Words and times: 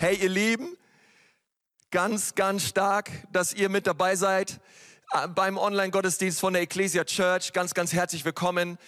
Hey, 0.00 0.14
ihr 0.14 0.28
Lieben, 0.28 0.76
ganz, 1.90 2.36
ganz 2.36 2.62
stark, 2.62 3.10
dass 3.32 3.52
ihr 3.52 3.68
mit 3.68 3.88
dabei 3.88 4.14
seid 4.14 4.60
äh, 5.12 5.26
beim 5.26 5.58
Online-Gottesdienst 5.58 6.38
von 6.38 6.52
der 6.52 6.62
Ecclesia 6.62 7.02
Church. 7.02 7.52
Ganz, 7.52 7.74
ganz 7.74 7.92
herzlich 7.92 8.24
willkommen 8.24 8.78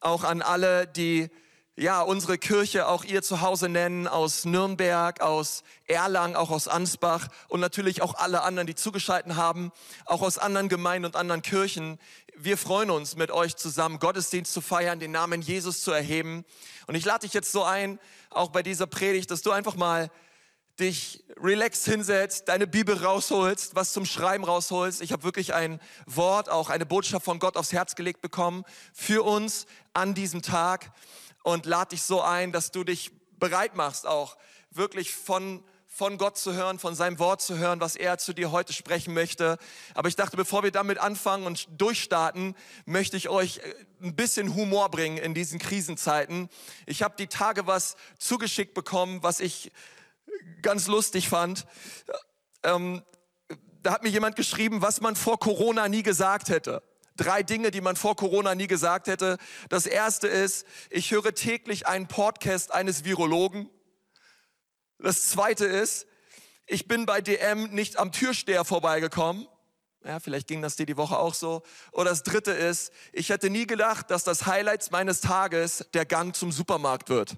auch 0.00 0.24
an 0.24 0.42
alle, 0.42 0.86
die 0.86 1.30
ja, 1.74 2.02
unsere 2.02 2.36
Kirche 2.36 2.86
auch 2.86 3.04
ihr 3.04 3.22
Zuhause 3.22 3.70
nennen, 3.70 4.06
aus 4.06 4.44
Nürnberg, 4.44 5.22
aus 5.22 5.62
Erlangen, 5.86 6.36
auch 6.36 6.50
aus 6.50 6.68
Ansbach 6.68 7.28
und 7.48 7.60
natürlich 7.60 8.02
auch 8.02 8.16
alle 8.16 8.42
anderen, 8.42 8.66
die 8.66 8.74
zugeschalten 8.74 9.36
haben, 9.36 9.72
auch 10.04 10.20
aus 10.20 10.36
anderen 10.36 10.68
Gemeinden 10.68 11.06
und 11.06 11.16
anderen 11.16 11.40
Kirchen. 11.40 11.98
Wir 12.36 12.58
freuen 12.58 12.90
uns, 12.90 13.16
mit 13.16 13.30
euch 13.30 13.56
zusammen 13.56 14.00
Gottesdienst 14.00 14.52
zu 14.52 14.60
feiern, 14.60 15.00
den 15.00 15.12
Namen 15.12 15.40
Jesus 15.40 15.80
zu 15.80 15.92
erheben. 15.92 16.44
Und 16.86 16.94
ich 16.94 17.06
lade 17.06 17.20
dich 17.20 17.32
jetzt 17.32 17.52
so 17.52 17.64
ein, 17.64 17.98
auch 18.28 18.50
bei 18.50 18.62
dieser 18.62 18.86
Predigt, 18.86 19.30
dass 19.30 19.40
du 19.40 19.50
einfach 19.50 19.74
mal 19.74 20.10
dich 20.80 21.24
relaxed 21.40 21.84
hinsetzt, 21.84 22.48
deine 22.48 22.66
Bibel 22.66 22.96
rausholst, 22.96 23.74
was 23.74 23.92
zum 23.92 24.04
Schreiben 24.04 24.44
rausholst. 24.44 25.02
Ich 25.02 25.12
habe 25.12 25.22
wirklich 25.24 25.54
ein 25.54 25.80
Wort, 26.06 26.48
auch 26.48 26.70
eine 26.70 26.86
Botschaft 26.86 27.24
von 27.24 27.38
Gott 27.38 27.56
aufs 27.56 27.72
Herz 27.72 27.94
gelegt 27.94 28.20
bekommen 28.20 28.64
für 28.92 29.24
uns 29.24 29.66
an 29.92 30.14
diesem 30.14 30.42
Tag 30.42 30.92
und 31.42 31.66
lade 31.66 31.90
dich 31.90 32.02
so 32.02 32.22
ein, 32.22 32.52
dass 32.52 32.70
du 32.70 32.84
dich 32.84 33.10
bereit 33.38 33.74
machst, 33.74 34.06
auch 34.06 34.36
wirklich 34.70 35.12
von 35.14 35.62
von 35.90 36.16
Gott 36.16 36.38
zu 36.38 36.52
hören, 36.52 36.78
von 36.78 36.94
seinem 36.94 37.18
Wort 37.18 37.42
zu 37.42 37.58
hören, 37.58 37.80
was 37.80 37.96
er 37.96 38.18
zu 38.18 38.32
dir 38.32 38.52
heute 38.52 38.72
sprechen 38.72 39.14
möchte. 39.14 39.58
Aber 39.94 40.06
ich 40.06 40.14
dachte, 40.14 40.36
bevor 40.36 40.62
wir 40.62 40.70
damit 40.70 40.98
anfangen 40.98 41.44
und 41.44 41.66
durchstarten, 41.76 42.54
möchte 42.84 43.16
ich 43.16 43.28
euch 43.28 43.58
äh, 43.58 43.74
ein 44.02 44.14
bisschen 44.14 44.54
Humor 44.54 44.90
bringen 44.90 45.16
in 45.16 45.34
diesen 45.34 45.58
Krisenzeiten. 45.58 46.50
Ich 46.86 47.02
habe 47.02 47.16
die 47.18 47.26
Tage 47.26 47.66
was 47.66 47.96
zugeschickt 48.18 48.74
bekommen, 48.74 49.24
was 49.24 49.40
ich 49.40 49.72
ganz 50.62 50.86
lustig 50.86 51.28
fand. 51.28 51.66
Ähm, 52.62 53.02
da 53.82 53.92
hat 53.92 54.02
mir 54.02 54.10
jemand 54.10 54.36
geschrieben, 54.36 54.82
was 54.82 55.00
man 55.00 55.16
vor 55.16 55.38
Corona 55.38 55.88
nie 55.88 56.02
gesagt 56.02 56.48
hätte. 56.48 56.82
Drei 57.16 57.42
Dinge, 57.42 57.70
die 57.70 57.80
man 57.80 57.96
vor 57.96 58.16
Corona 58.16 58.54
nie 58.54 58.66
gesagt 58.66 59.08
hätte. 59.08 59.38
Das 59.68 59.86
erste 59.86 60.28
ist, 60.28 60.66
ich 60.90 61.10
höre 61.10 61.34
täglich 61.34 61.86
einen 61.86 62.06
Podcast 62.06 62.72
eines 62.72 63.04
Virologen. 63.04 63.68
Das 64.98 65.28
zweite 65.28 65.64
ist, 65.64 66.06
ich 66.66 66.86
bin 66.86 67.06
bei 67.06 67.20
DM 67.20 67.70
nicht 67.70 67.98
am 67.98 68.12
Türsteher 68.12 68.64
vorbeigekommen. 68.64 69.48
Ja, 70.04 70.20
vielleicht 70.20 70.46
ging 70.46 70.62
das 70.62 70.76
dir 70.76 70.86
die 70.86 70.96
Woche 70.96 71.18
auch 71.18 71.34
so. 71.34 71.62
Oder 71.92 72.10
das 72.10 72.22
dritte 72.22 72.52
ist, 72.52 72.92
ich 73.12 73.30
hätte 73.30 73.50
nie 73.50 73.66
gedacht, 73.66 74.10
dass 74.10 74.22
das 74.22 74.46
Highlights 74.46 74.90
meines 74.90 75.20
Tages 75.20 75.86
der 75.94 76.06
Gang 76.06 76.36
zum 76.36 76.52
Supermarkt 76.52 77.08
wird. 77.08 77.36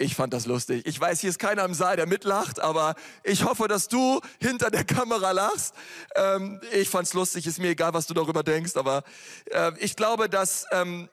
Ich 0.00 0.14
fand 0.14 0.32
das 0.32 0.46
lustig. 0.46 0.86
Ich 0.86 1.00
weiß, 1.00 1.20
hier 1.20 1.30
ist 1.30 1.40
keiner 1.40 1.64
im 1.64 1.74
Saal, 1.74 1.96
der 1.96 2.06
mitlacht, 2.06 2.60
aber 2.60 2.94
ich 3.24 3.44
hoffe, 3.44 3.66
dass 3.66 3.88
du 3.88 4.20
hinter 4.40 4.70
der 4.70 4.84
Kamera 4.84 5.32
lachst. 5.32 5.74
Ähm, 6.14 6.60
ich 6.72 6.88
fand's 6.88 7.14
lustig, 7.14 7.48
ist 7.48 7.58
mir 7.58 7.70
egal, 7.70 7.94
was 7.94 8.06
du 8.06 8.14
darüber 8.14 8.44
denkst, 8.44 8.76
aber 8.76 9.02
äh, 9.46 9.72
ich 9.80 9.96
glaube, 9.96 10.28
dass 10.28 10.66
ähm, 10.70 11.08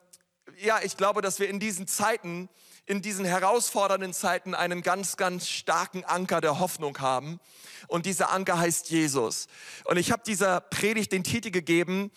ja, 0.58 0.80
ich 0.84 0.98
glaube, 0.98 1.24
dass 1.24 1.40
wir 1.40 1.50
in 1.50 1.60
diesen 1.60 1.88
Zeiten, 1.88 2.48
in 2.86 3.02
diesen 3.02 3.26
herausfordernden 3.26 4.14
Zeiten 4.14 4.54
einen 4.54 4.84
ganz, 4.84 5.18
ganz 5.18 5.50
starken 5.50 6.04
Anker 6.04 6.40
der 6.40 6.60
Hoffnung 6.60 7.00
haben. 7.00 7.40
Und 7.88 8.06
dieser 8.06 8.32
Anker 8.32 8.60
heißt 8.60 8.92
Jesus. 8.92 9.48
Und 9.86 9.98
ich 9.98 10.12
habe 10.12 10.22
dieser 10.26 10.62
Predigt 10.62 11.12
den 11.12 11.24
Titel 11.24 11.50
gegeben, 11.50 12.12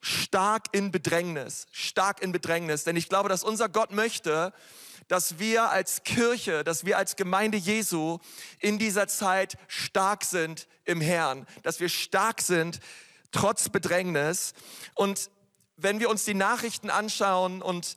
stark 0.00 0.66
in 0.72 0.92
Bedrängnis, 0.92 1.66
stark 1.72 2.22
in 2.22 2.30
Bedrängnis. 2.30 2.84
Denn 2.84 2.96
ich 2.96 3.08
glaube, 3.08 3.28
dass 3.28 3.42
unser 3.42 3.68
Gott 3.68 3.92
möchte, 3.92 4.52
dass 5.08 5.38
wir 5.38 5.70
als 5.70 6.04
Kirche, 6.04 6.64
dass 6.64 6.84
wir 6.84 6.98
als 6.98 7.16
Gemeinde 7.16 7.56
Jesu 7.56 8.18
in 8.60 8.78
dieser 8.78 9.08
Zeit 9.08 9.56
stark 9.66 10.24
sind 10.24 10.68
im 10.84 11.00
Herrn, 11.00 11.46
dass 11.62 11.80
wir 11.80 11.88
stark 11.88 12.40
sind 12.40 12.80
trotz 13.32 13.68
Bedrängnis. 13.68 14.54
Und 14.94 15.30
wenn 15.76 16.00
wir 16.00 16.10
uns 16.10 16.24
die 16.24 16.34
Nachrichten 16.34 16.90
anschauen 16.90 17.62
und 17.62 17.96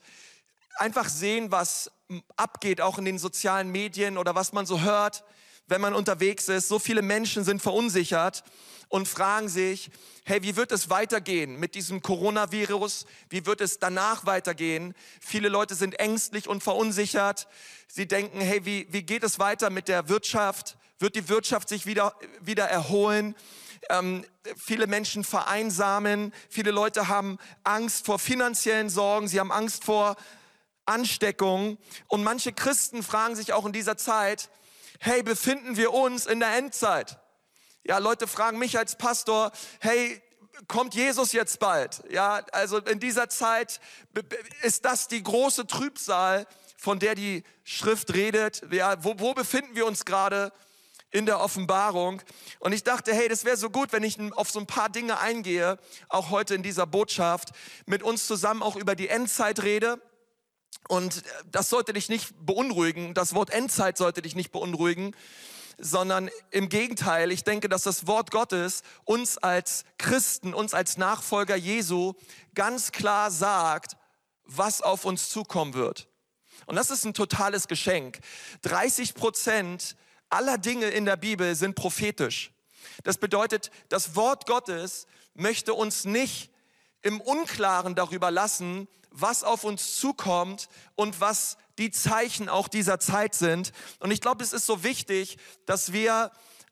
einfach 0.75 1.09
sehen, 1.09 1.51
was 1.51 1.91
abgeht, 2.35 2.81
auch 2.81 2.97
in 2.97 3.05
den 3.05 3.19
sozialen 3.19 3.69
Medien 3.69 4.17
oder 4.17 4.35
was 4.35 4.53
man 4.53 4.65
so 4.65 4.81
hört, 4.81 5.23
wenn 5.71 5.81
man 5.81 5.93
unterwegs 5.93 6.49
ist, 6.49 6.67
so 6.67 6.79
viele 6.79 7.01
Menschen 7.01 7.45
sind 7.45 7.61
verunsichert 7.61 8.43
und 8.89 9.07
fragen 9.07 9.47
sich, 9.47 9.89
hey, 10.25 10.43
wie 10.43 10.57
wird 10.57 10.73
es 10.73 10.89
weitergehen 10.89 11.57
mit 11.57 11.75
diesem 11.75 12.01
Coronavirus? 12.01 13.05
Wie 13.29 13.45
wird 13.45 13.61
es 13.61 13.79
danach 13.79 14.25
weitergehen? 14.25 14.93
Viele 15.21 15.47
Leute 15.47 15.73
sind 15.75 15.97
ängstlich 15.97 16.49
und 16.49 16.61
verunsichert. 16.61 17.47
Sie 17.87 18.05
denken, 18.05 18.41
hey, 18.41 18.65
wie, 18.65 18.85
wie 18.91 19.03
geht 19.03 19.23
es 19.23 19.39
weiter 19.39 19.69
mit 19.69 19.87
der 19.87 20.09
Wirtschaft? 20.09 20.77
Wird 20.99 21.15
die 21.15 21.29
Wirtschaft 21.29 21.69
sich 21.69 21.85
wieder, 21.85 22.15
wieder 22.41 22.65
erholen? 22.65 23.33
Ähm, 23.89 24.25
viele 24.57 24.87
Menschen 24.87 25.23
vereinsamen. 25.23 26.33
Viele 26.49 26.71
Leute 26.71 27.07
haben 27.07 27.37
Angst 27.63 28.05
vor 28.05 28.19
finanziellen 28.19 28.89
Sorgen. 28.89 29.29
Sie 29.29 29.39
haben 29.39 29.53
Angst 29.53 29.85
vor 29.85 30.17
Ansteckung. 30.85 31.77
Und 32.09 32.25
manche 32.25 32.51
Christen 32.51 33.03
fragen 33.03 33.37
sich 33.37 33.53
auch 33.53 33.65
in 33.65 33.71
dieser 33.71 33.95
Zeit, 33.95 34.49
hey, 35.01 35.23
befinden 35.23 35.77
wir 35.77 35.93
uns 35.93 36.27
in 36.27 36.39
der 36.39 36.55
Endzeit? 36.55 37.19
Ja, 37.83 37.97
Leute 37.97 38.27
fragen 38.27 38.59
mich 38.59 38.77
als 38.77 38.95
Pastor, 38.95 39.51
hey, 39.79 40.21
kommt 40.67 40.93
Jesus 40.93 41.31
jetzt 41.31 41.59
bald? 41.59 42.03
Ja, 42.09 42.45
also 42.51 42.77
in 42.77 42.99
dieser 42.99 43.27
Zeit 43.27 43.81
ist 44.61 44.85
das 44.85 45.07
die 45.07 45.23
große 45.23 45.65
Trübsal, 45.65 46.45
von 46.77 46.99
der 46.99 47.15
die 47.15 47.43
Schrift 47.63 48.13
redet. 48.13 48.61
Ja, 48.71 49.03
wo, 49.03 49.15
wo 49.17 49.33
befinden 49.33 49.75
wir 49.75 49.85
uns 49.85 50.05
gerade? 50.05 50.53
in 51.13 51.25
der 51.25 51.41
Offenbarung. 51.41 52.21
Und 52.59 52.71
ich 52.71 52.85
dachte, 52.85 53.13
hey, 53.13 53.27
das 53.27 53.43
wäre 53.43 53.57
so 53.57 53.69
gut, 53.69 53.91
wenn 53.91 54.01
ich 54.01 54.17
auf 54.31 54.49
so 54.49 54.61
ein 54.61 54.65
paar 54.65 54.87
Dinge 54.87 55.19
eingehe, 55.19 55.77
auch 56.07 56.29
heute 56.29 56.55
in 56.55 56.63
dieser 56.63 56.87
Botschaft, 56.87 57.49
mit 57.85 58.01
uns 58.01 58.27
zusammen 58.27 58.63
auch 58.63 58.77
über 58.77 58.95
die 58.95 59.09
Endzeit 59.09 59.61
rede. 59.61 60.01
Und 60.87 61.23
das 61.51 61.69
sollte 61.69 61.93
dich 61.93 62.09
nicht 62.09 62.33
beunruhigen, 62.45 63.13
das 63.13 63.33
Wort 63.33 63.49
Endzeit 63.49 63.97
sollte 63.97 64.21
dich 64.21 64.35
nicht 64.35 64.51
beunruhigen, 64.51 65.15
sondern 65.77 66.29
im 66.51 66.69
Gegenteil, 66.69 67.31
ich 67.31 67.43
denke, 67.43 67.69
dass 67.69 67.83
das 67.83 68.07
Wort 68.07 68.31
Gottes 68.31 68.83
uns 69.05 69.37
als 69.37 69.83
Christen, 69.97 70.53
uns 70.53 70.73
als 70.73 70.97
Nachfolger 70.97 71.55
Jesu 71.55 72.13
ganz 72.53 72.91
klar 72.91 73.31
sagt, 73.31 73.97
was 74.43 74.81
auf 74.81 75.05
uns 75.05 75.29
zukommen 75.29 75.73
wird. 75.73 76.07
Und 76.65 76.75
das 76.75 76.91
ist 76.91 77.05
ein 77.05 77.13
totales 77.13 77.67
Geschenk. 77.67 78.19
30 78.61 79.13
Prozent 79.13 79.95
aller 80.29 80.57
Dinge 80.57 80.87
in 80.87 81.05
der 81.05 81.17
Bibel 81.17 81.55
sind 81.55 81.75
prophetisch. 81.75 82.51
Das 83.03 83.17
bedeutet, 83.17 83.71
das 83.89 84.15
Wort 84.15 84.45
Gottes 84.45 85.07
möchte 85.33 85.73
uns 85.73 86.05
nicht 86.05 86.51
im 87.01 87.19
Unklaren 87.19 87.95
darüber 87.95 88.29
lassen, 88.29 88.87
was 89.11 89.43
auf 89.43 89.63
uns 89.63 89.97
zukommt 89.97 90.69
und 90.95 91.19
was 91.19 91.57
die 91.77 91.91
Zeichen 91.91 92.49
auch 92.49 92.67
dieser 92.67 92.99
Zeit 92.99 93.35
sind. 93.35 93.71
Und 93.99 94.11
ich 94.11 94.21
glaube, 94.21 94.43
es 94.43 94.53
ist 94.53 94.65
so 94.65 94.83
wichtig, 94.83 95.37
dass 95.65 95.93
wir 95.93 96.31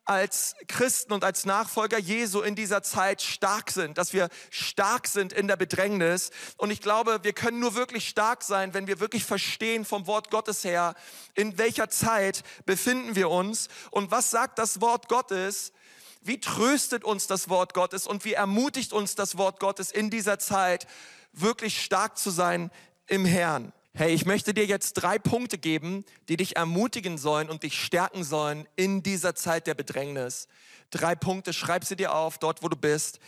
als 0.09 0.55
Christen 0.67 1.13
und 1.13 1.23
als 1.23 1.45
Nachfolger 1.45 1.99
Jesu 1.99 2.41
in 2.41 2.55
dieser 2.55 2.81
Zeit 2.81 3.21
stark 3.21 3.69
sind, 3.69 3.99
dass 3.99 4.11
wir 4.11 4.29
stark 4.49 5.07
sind 5.07 5.33
in 5.33 5.47
der 5.47 5.55
Bedrängnis. 5.55 6.31
Und 6.57 6.71
ich 6.71 6.81
glaube, 6.81 7.19
wir 7.21 7.33
können 7.33 7.59
nur 7.59 7.75
wirklich 7.75 8.09
stark 8.09 8.41
sein, 8.41 8.73
wenn 8.73 8.87
wir 8.87 8.99
wirklich 8.99 9.23
verstehen 9.23 9.85
vom 9.85 10.07
Wort 10.07 10.31
Gottes 10.31 10.63
her, 10.63 10.95
in 11.35 11.59
welcher 11.59 11.89
Zeit 11.89 12.43
befinden 12.65 13.15
wir 13.15 13.29
uns 13.29 13.67
und 13.91 14.09
was 14.09 14.31
sagt 14.31 14.57
das 14.57 14.81
Wort 14.81 15.09
Gottes. 15.09 15.73
Wie 16.21 16.41
tröstet 16.41 17.03
uns 17.03 17.27
das 17.27 17.47
Wort 17.47 17.73
Gottes 17.73 18.05
und 18.05 18.25
wie 18.25 18.33
ermutigt 18.33 18.91
uns 18.91 19.15
das 19.15 19.37
Wort 19.37 19.59
Gottes 19.59 19.91
in 19.91 20.09
dieser 20.09 20.37
Zeit, 20.37 20.85
wirklich 21.33 21.81
stark 21.81 22.17
zu 22.17 22.29
sein 22.29 22.71
im 23.07 23.25
Herrn? 23.25 23.73
Hey, 23.93 24.13
ich 24.13 24.25
möchte 24.25 24.53
dir 24.53 24.65
jetzt 24.65 24.93
drei 24.93 25.17
Punkte 25.19 25.57
geben, 25.57 26.05
die 26.29 26.37
dich 26.37 26.55
ermutigen 26.55 27.17
sollen 27.17 27.49
und 27.49 27.63
dich 27.63 27.83
stärken 27.83 28.23
sollen 28.23 28.67
in 28.75 29.03
dieser 29.03 29.35
Zeit 29.35 29.67
der 29.67 29.73
Bedrängnis. 29.73 30.47
Drei 30.91 31.15
Punkte, 31.15 31.53
schreib 31.53 31.83
sie 31.83 31.95
dir 31.95 32.13
auf, 32.13 32.37
dort 32.37 32.63
wo 32.63 32.69
du 32.69 32.77
bist. 32.77 33.19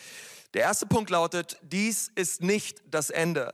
Der 0.53 0.61
erste 0.61 0.85
Punkt 0.85 1.09
lautet, 1.09 1.57
dies 1.61 2.11
ist 2.15 2.41
nicht 2.41 2.81
das 2.89 3.09
Ende. 3.09 3.53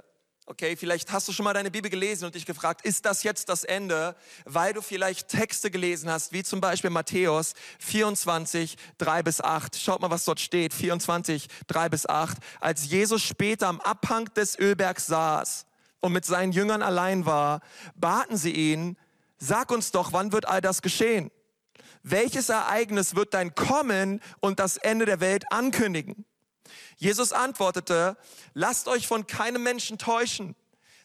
Okay, 0.50 0.78
vielleicht 0.78 1.12
hast 1.12 1.28
du 1.28 1.34
schon 1.34 1.44
mal 1.44 1.54
deine 1.54 1.70
Bibel 1.70 1.92
gelesen 1.92 2.24
und 2.24 2.34
dich 2.34 2.46
gefragt, 2.46 2.86
ist 2.86 3.06
das 3.06 3.24
jetzt 3.24 3.50
das 3.50 3.66
Ende? 3.66 4.16
Weil 4.46 4.74
du 4.74 4.82
vielleicht 4.82 5.28
Texte 5.28 5.70
gelesen 5.70 6.10
hast, 6.10 6.32
wie 6.32 6.42
zum 6.42 6.62
Beispiel 6.62 6.90
Matthäus 6.90 7.54
24, 7.80 8.78
3 8.98 9.24
bis 9.24 9.42
8. 9.42 9.76
Schaut 9.76 10.02
mal, 10.02 10.10
was 10.10 10.24
dort 10.24 10.40
steht. 10.40 10.74
24, 10.74 11.48
3 11.68 11.90
bis 11.90 12.08
8. 12.08 12.38
Als 12.62 12.90
Jesus 12.90 13.22
später 13.24 13.68
am 13.68 13.82
Abhang 13.82 14.34
des 14.36 14.58
Ölbergs 14.58 15.08
saß, 15.08 15.66
und 16.00 16.14
mit 16.14 16.26
seinen 16.26 16.54
Jüngern 16.54 16.82
allein 16.82 17.26
war, 17.26 17.62
baten 17.96 18.38
sie 18.38 18.52
ihn, 18.52 18.98
sag 19.38 19.72
uns 19.72 19.92
doch, 19.92 20.14
wann 20.14 20.32
wird 20.32 20.48
all 20.48 20.62
das 20.62 20.82
geschehen? 20.82 21.32
Welches 22.04 22.48
Ereignis 22.48 23.16
wird 23.16 23.34
dein 23.34 23.54
Kommen 23.56 24.22
und 24.40 24.60
das 24.60 24.78
Ende 24.78 25.06
der 25.06 25.20
Welt 25.20 25.52
ankündigen? 25.52 26.26
Jesus 26.98 27.32
antwortete, 27.32 28.18
lasst 28.54 28.88
euch 28.88 29.08
von 29.08 29.28
keinem 29.28 29.64
Menschen 29.64 29.98
täuschen, 29.98 30.56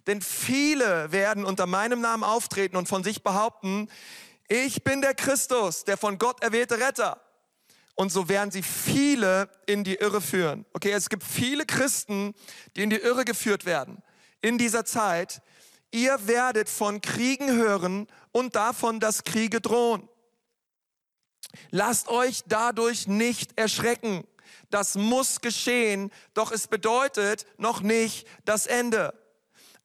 denn 0.06 0.20
viele 0.20 1.12
werden 1.12 1.44
unter 1.44 1.66
meinem 1.66 2.00
Namen 2.00 2.24
auftreten 2.24 2.76
und 2.76 2.88
von 2.88 3.04
sich 3.04 3.22
behaupten, 3.22 3.88
ich 4.48 4.84
bin 4.84 5.00
der 5.00 5.14
Christus, 5.14 5.84
der 5.84 5.96
von 5.96 6.18
Gott 6.18 6.42
erwählte 6.42 6.78
Retter. 6.78 7.20
Und 7.94 8.10
so 8.10 8.28
werden 8.28 8.50
sie 8.50 8.62
viele 8.62 9.48
in 9.66 9.84
die 9.84 9.96
Irre 9.96 10.20
führen. 10.20 10.64
Okay, 10.72 10.92
es 10.92 11.08
gibt 11.08 11.24
viele 11.24 11.66
Christen, 11.66 12.34
die 12.74 12.82
in 12.82 12.90
die 12.90 12.96
Irre 12.96 13.24
geführt 13.24 13.64
werden 13.64 14.02
in 14.42 14.58
dieser 14.58 14.84
Zeit. 14.84 15.40
Ihr 15.90 16.26
werdet 16.26 16.68
von 16.68 17.00
Kriegen 17.00 17.50
hören 17.52 18.06
und 18.32 18.56
davon, 18.56 19.00
dass 19.00 19.24
Kriege 19.24 19.60
drohen. 19.60 20.08
Lasst 21.70 22.08
euch 22.08 22.42
dadurch 22.46 23.06
nicht 23.06 23.58
erschrecken. 23.58 24.24
Das 24.72 24.94
muss 24.94 25.42
geschehen, 25.42 26.10
doch 26.32 26.50
es 26.50 26.66
bedeutet 26.66 27.44
noch 27.58 27.82
nicht 27.82 28.26
das 28.46 28.66
Ende. 28.66 29.12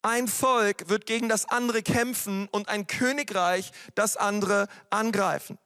Ein 0.02 0.30
Volk 0.30 0.88
wird 0.88 1.06
gegen 1.06 1.28
das 1.28 1.46
andere 1.46 1.84
kämpfen 1.84 2.48
und 2.52 2.70
ein 2.70 2.88
Königreich 2.88 3.72
das 3.96 4.16
andere 4.16 4.70
angreifen. 4.90 5.58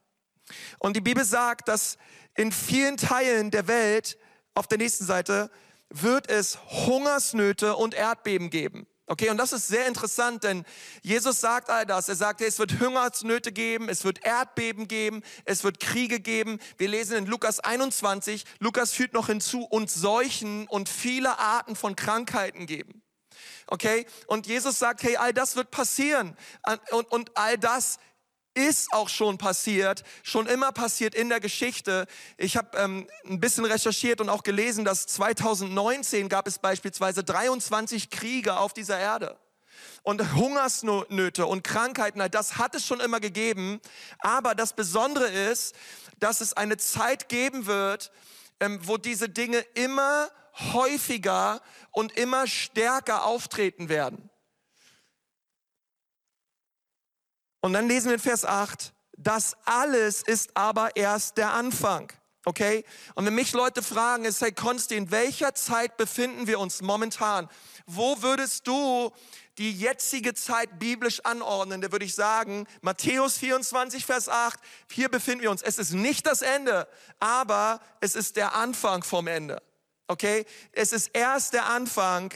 Und 0.80 0.96
die 0.96 1.00
Bibel 1.00 1.24
sagt, 1.24 1.68
dass 1.68 1.98
in 2.34 2.50
vielen 2.50 2.96
Teilen 2.96 3.52
der 3.52 3.68
Welt, 3.68 4.18
auf 4.54 4.66
der 4.66 4.78
nächsten 4.78 5.04
Seite, 5.04 5.50
wird 5.88 6.28
es 6.28 6.58
Hungersnöte 6.86 7.76
und 7.76 7.94
Erdbeben 7.94 8.50
geben. 8.50 8.88
Okay, 9.06 9.30
und 9.30 9.36
das 9.36 9.52
ist 9.52 9.66
sehr 9.66 9.88
interessant, 9.88 10.44
denn 10.44 10.64
Jesus 11.02 11.40
sagt 11.40 11.70
all 11.70 11.84
das. 11.84 12.08
Er 12.08 12.14
sagt, 12.14 12.40
es 12.40 12.58
wird 12.60 12.78
Hungersnöte 12.80 13.50
geben, 13.50 13.88
es 13.88 14.04
wird 14.04 14.24
Erdbeben 14.24 14.86
geben, 14.86 15.22
es 15.44 15.64
wird 15.64 15.80
Kriege 15.80 16.20
geben. 16.20 16.60
Wir 16.78 16.88
lesen 16.88 17.18
in 17.18 17.26
Lukas 17.26 17.58
21, 17.58 18.44
Lukas 18.60 18.92
führt 18.92 19.12
noch 19.12 19.26
hinzu, 19.26 19.64
und 19.64 19.90
Seuchen 19.90 20.68
und 20.68 20.88
viele 20.88 21.38
Arten 21.38 21.74
von 21.74 21.96
Krankheiten 21.96 22.66
geben. 22.66 23.02
Okay, 23.66 24.06
und 24.26 24.46
Jesus 24.46 24.78
sagt, 24.78 25.02
hey, 25.02 25.16
all 25.16 25.32
das 25.32 25.56
wird 25.56 25.70
passieren. 25.70 26.36
Und, 26.90 27.10
und 27.10 27.36
all 27.36 27.58
das 27.58 27.98
ist 28.54 28.92
auch 28.92 29.08
schon 29.08 29.38
passiert, 29.38 30.02
schon 30.22 30.46
immer 30.46 30.72
passiert 30.72 31.14
in 31.14 31.28
der 31.28 31.40
Geschichte. 31.40 32.06
Ich 32.36 32.56
habe 32.56 32.76
ähm, 32.76 33.06
ein 33.24 33.40
bisschen 33.40 33.64
recherchiert 33.64 34.20
und 34.20 34.28
auch 34.28 34.42
gelesen, 34.42 34.84
dass 34.84 35.06
2019 35.06 36.28
gab 36.28 36.46
es 36.46 36.58
beispielsweise 36.58 37.24
23 37.24 38.10
Kriege 38.10 38.56
auf 38.56 38.72
dieser 38.72 38.98
Erde. 38.98 39.38
Und 40.02 40.34
Hungersnöte 40.34 41.46
und 41.46 41.64
Krankheiten, 41.64 42.22
das 42.30 42.58
hat 42.58 42.74
es 42.74 42.84
schon 42.84 43.00
immer 43.00 43.20
gegeben. 43.20 43.80
Aber 44.18 44.54
das 44.54 44.72
Besondere 44.72 45.28
ist, 45.28 45.74
dass 46.18 46.40
es 46.40 46.52
eine 46.52 46.76
Zeit 46.76 47.28
geben 47.28 47.66
wird, 47.66 48.12
ähm, 48.60 48.80
wo 48.82 48.96
diese 48.96 49.28
Dinge 49.28 49.58
immer 49.74 50.28
häufiger 50.72 51.60
und 51.90 52.12
immer 52.12 52.46
stärker 52.46 53.24
auftreten 53.24 53.88
werden. 53.88 54.28
Und 57.62 57.72
dann 57.72 57.88
lesen 57.88 58.08
wir 58.08 58.14
in 58.14 58.20
Vers 58.20 58.44
8, 58.44 58.92
das 59.16 59.56
alles 59.64 60.22
ist 60.22 60.50
aber 60.56 60.96
erst 60.96 61.38
der 61.38 61.52
Anfang. 61.52 62.12
Okay? 62.44 62.84
Und 63.14 63.24
wenn 63.24 63.36
mich 63.36 63.52
Leute 63.52 63.82
fragen, 63.82 64.24
ist, 64.24 64.42
hey 64.42 64.50
Konsti, 64.52 64.96
in 64.96 65.12
welcher 65.12 65.54
Zeit 65.54 65.96
befinden 65.96 66.48
wir 66.48 66.58
uns 66.58 66.82
momentan? 66.82 67.48
Wo 67.86 68.20
würdest 68.20 68.66
du 68.66 69.12
die 69.58 69.72
jetzige 69.72 70.34
Zeit 70.34 70.80
biblisch 70.80 71.20
anordnen? 71.20 71.80
Da 71.80 71.92
würde 71.92 72.04
ich 72.04 72.16
sagen, 72.16 72.66
Matthäus 72.80 73.38
24, 73.38 74.04
Vers 74.04 74.28
8, 74.28 74.58
hier 74.90 75.08
befinden 75.08 75.42
wir 75.42 75.52
uns. 75.52 75.62
Es 75.62 75.78
ist 75.78 75.92
nicht 75.92 76.26
das 76.26 76.42
Ende, 76.42 76.88
aber 77.20 77.80
es 78.00 78.16
ist 78.16 78.34
der 78.34 78.56
Anfang 78.56 79.04
vom 79.04 79.28
Ende. 79.28 79.62
Okay? 80.08 80.44
Es 80.72 80.92
ist 80.92 81.10
erst 81.12 81.52
der 81.52 81.66
Anfang, 81.66 82.34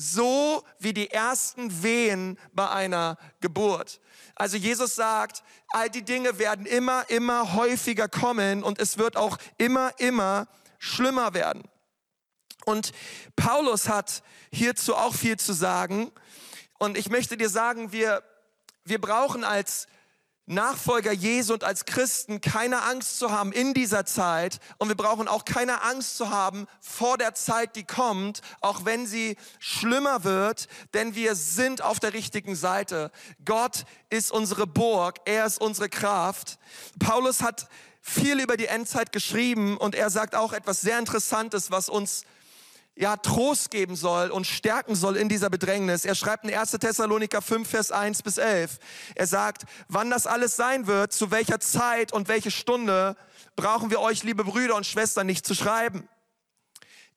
so 0.00 0.62
wie 0.78 0.92
die 0.92 1.10
ersten 1.10 1.82
Wehen 1.82 2.38
bei 2.52 2.70
einer 2.70 3.18
Geburt. 3.40 4.00
Also 4.36 4.56
Jesus 4.56 4.94
sagt, 4.94 5.42
all 5.70 5.90
die 5.90 6.04
Dinge 6.04 6.38
werden 6.38 6.66
immer, 6.66 7.10
immer 7.10 7.54
häufiger 7.54 8.06
kommen 8.06 8.62
und 8.62 8.78
es 8.78 8.96
wird 8.98 9.16
auch 9.16 9.38
immer, 9.56 9.90
immer 9.98 10.46
schlimmer 10.78 11.34
werden. 11.34 11.64
Und 12.64 12.92
Paulus 13.34 13.88
hat 13.88 14.22
hierzu 14.52 14.94
auch 14.94 15.14
viel 15.14 15.36
zu 15.36 15.52
sagen. 15.52 16.12
Und 16.78 16.96
ich 16.96 17.08
möchte 17.08 17.36
dir 17.36 17.48
sagen, 17.48 17.90
wir, 17.90 18.22
wir 18.84 19.00
brauchen 19.00 19.42
als 19.42 19.88
Nachfolger 20.48 21.12
Jesu 21.12 21.52
und 21.52 21.64
als 21.64 21.84
Christen 21.84 22.40
keine 22.40 22.82
Angst 22.82 23.18
zu 23.18 23.30
haben 23.30 23.52
in 23.52 23.74
dieser 23.74 24.06
Zeit 24.06 24.58
und 24.78 24.88
wir 24.88 24.96
brauchen 24.96 25.28
auch 25.28 25.44
keine 25.44 25.82
Angst 25.82 26.16
zu 26.16 26.30
haben 26.30 26.66
vor 26.80 27.18
der 27.18 27.34
Zeit, 27.34 27.76
die 27.76 27.84
kommt, 27.84 28.40
auch 28.60 28.84
wenn 28.84 29.06
sie 29.06 29.36
schlimmer 29.58 30.24
wird, 30.24 30.68
denn 30.94 31.14
wir 31.14 31.34
sind 31.34 31.82
auf 31.82 32.00
der 32.00 32.14
richtigen 32.14 32.56
Seite. 32.56 33.10
Gott 33.44 33.84
ist 34.10 34.32
unsere 34.32 34.66
Burg, 34.66 35.18
er 35.26 35.46
ist 35.46 35.60
unsere 35.60 35.88
Kraft. 35.88 36.58
Paulus 36.98 37.42
hat 37.42 37.68
viel 38.00 38.40
über 38.40 38.56
die 38.56 38.66
Endzeit 38.66 39.12
geschrieben 39.12 39.76
und 39.76 39.94
er 39.94 40.10
sagt 40.10 40.34
auch 40.34 40.52
etwas 40.52 40.80
sehr 40.80 40.98
Interessantes, 40.98 41.70
was 41.70 41.88
uns 41.88 42.24
ja, 42.98 43.16
Trost 43.16 43.70
geben 43.70 43.94
soll 43.94 44.30
und 44.30 44.44
stärken 44.44 44.96
soll 44.96 45.16
in 45.16 45.28
dieser 45.28 45.50
Bedrängnis. 45.50 46.04
Er 46.04 46.16
schreibt 46.16 46.44
in 46.44 46.52
1. 46.52 46.72
Thessaloniker 46.72 47.40
5, 47.40 47.68
Vers 47.68 47.92
1 47.92 48.24
bis 48.24 48.38
11. 48.38 48.78
Er 49.14 49.26
sagt, 49.28 49.62
wann 49.86 50.10
das 50.10 50.26
alles 50.26 50.56
sein 50.56 50.88
wird, 50.88 51.12
zu 51.12 51.30
welcher 51.30 51.60
Zeit 51.60 52.12
und 52.12 52.26
welche 52.26 52.50
Stunde, 52.50 53.16
brauchen 53.54 53.90
wir 53.90 54.00
euch, 54.00 54.24
liebe 54.24 54.42
Brüder 54.42 54.74
und 54.74 54.84
Schwestern, 54.84 55.26
nicht 55.28 55.46
zu 55.46 55.54
schreiben. 55.54 56.08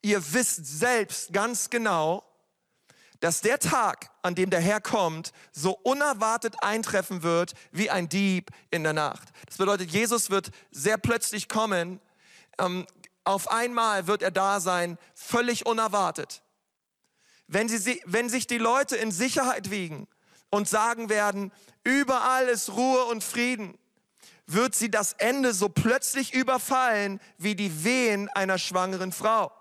Ihr 0.02 0.22
wisst 0.32 0.64
selbst 0.66 1.32
ganz 1.32 1.68
genau, 1.68 2.24
dass 3.18 3.40
der 3.40 3.58
Tag, 3.58 4.10
an 4.22 4.36
dem 4.36 4.50
der 4.50 4.60
Herr 4.60 4.80
kommt, 4.80 5.32
so 5.50 5.72
unerwartet 5.72 6.62
eintreffen 6.62 7.24
wird 7.24 7.54
wie 7.72 7.90
ein 7.90 8.08
Dieb 8.08 8.50
in 8.70 8.84
der 8.84 8.92
Nacht. 8.92 9.28
Das 9.46 9.56
bedeutet, 9.56 9.90
Jesus 9.90 10.30
wird 10.30 10.52
sehr 10.70 10.96
plötzlich 10.96 11.48
kommen. 11.48 12.00
Ähm, 12.58 12.86
auf 13.24 13.50
einmal 13.50 14.06
wird 14.06 14.22
er 14.22 14.30
da 14.30 14.60
sein, 14.60 14.98
völlig 15.14 15.66
unerwartet. 15.66 16.42
Wenn, 17.46 17.68
sie, 17.68 18.02
wenn 18.04 18.28
sich 18.28 18.46
die 18.46 18.58
Leute 18.58 18.96
in 18.96 19.12
Sicherheit 19.12 19.70
wiegen 19.70 20.08
und 20.50 20.68
sagen 20.68 21.08
werden, 21.08 21.52
überall 21.84 22.48
ist 22.48 22.70
Ruhe 22.70 23.04
und 23.04 23.22
Frieden, 23.22 23.78
wird 24.46 24.74
sie 24.74 24.90
das 24.90 25.12
Ende 25.14 25.52
so 25.52 25.68
plötzlich 25.68 26.34
überfallen 26.34 27.20
wie 27.38 27.54
die 27.54 27.84
Wehen 27.84 28.28
einer 28.30 28.58
schwangeren 28.58 29.12
Frau. 29.12 29.52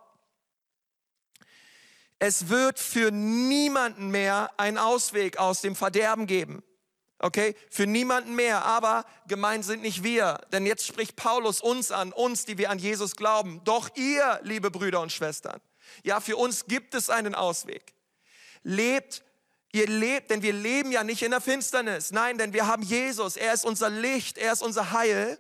Es 2.20 2.50
wird 2.50 2.80
für 2.80 3.12
niemanden 3.12 4.10
mehr 4.10 4.52
einen 4.58 4.78
Ausweg 4.78 5.38
aus 5.38 5.62
dem 5.62 5.76
Verderben 5.76 6.28
geben. 6.28 6.64
Okay, 7.24 7.56
für 7.70 7.86
niemanden 7.86 8.34
mehr, 8.34 8.66
aber 8.66 9.06
gemeint 9.28 9.64
sind 9.64 9.84
nicht 9.84 10.04
wir, 10.04 10.42
denn 10.52 10.66
jetzt 10.66 10.88
spricht 10.88 11.16
Paulus 11.16 11.62
uns 11.62 11.92
an, 11.92 12.12
uns, 12.12 12.46
die 12.46 12.58
wir 12.58 12.72
an 12.72 12.80
Jesus 12.80 13.16
glauben. 13.16 13.62
Doch 13.64 13.96
ihr, 13.96 14.40
liebe 14.42 14.72
Brüder 14.72 15.02
und 15.02 15.12
Schwestern, 15.12 15.62
ja, 16.04 16.20
für 16.20 16.36
uns 16.36 16.66
gibt 16.66 16.96
es 16.96 17.12
einen 17.12 17.36
Ausweg. 17.36 17.94
Lebt, 18.64 19.24
ihr 19.72 19.86
lebt, 19.86 20.32
denn 20.32 20.42
wir 20.42 20.54
leben 20.54 20.92
ja 20.92 21.04
nicht 21.04 21.22
in 21.22 21.30
der 21.30 21.42
Finsternis. 21.42 22.12
Nein, 22.12 22.40
denn 22.40 22.54
wir 22.54 22.66
haben 22.66 22.82
Jesus, 22.82 23.38
er 23.38 23.54
ist 23.54 23.66
unser 23.66 23.92
Licht, 23.92 24.40
er 24.40 24.54
ist 24.54 24.64
unser 24.64 24.92
Heil. 24.92 25.40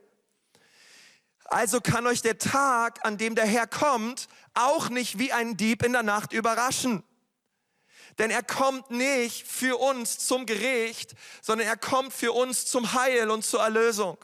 Also 1.45 1.81
kann 1.81 2.05
euch 2.05 2.21
der 2.21 2.37
Tag, 2.37 3.03
an 3.03 3.17
dem 3.17 3.33
der 3.33 3.47
Herr 3.47 3.65
kommt, 3.65 4.27
auch 4.53 4.89
nicht 4.89 5.17
wie 5.17 5.33
ein 5.33 5.57
Dieb 5.57 5.83
in 5.83 5.93
der 5.93 6.03
Nacht 6.03 6.31
überraschen. 6.31 7.03
Denn 8.21 8.29
er 8.29 8.43
kommt 8.43 8.91
nicht 8.91 9.47
für 9.47 9.79
uns 9.79 10.19
zum 10.19 10.45
Gericht, 10.45 11.15
sondern 11.41 11.67
er 11.67 11.75
kommt 11.75 12.13
für 12.13 12.33
uns 12.33 12.67
zum 12.67 12.93
Heil 12.93 13.31
und 13.31 13.43
zur 13.43 13.61
Erlösung. 13.63 14.15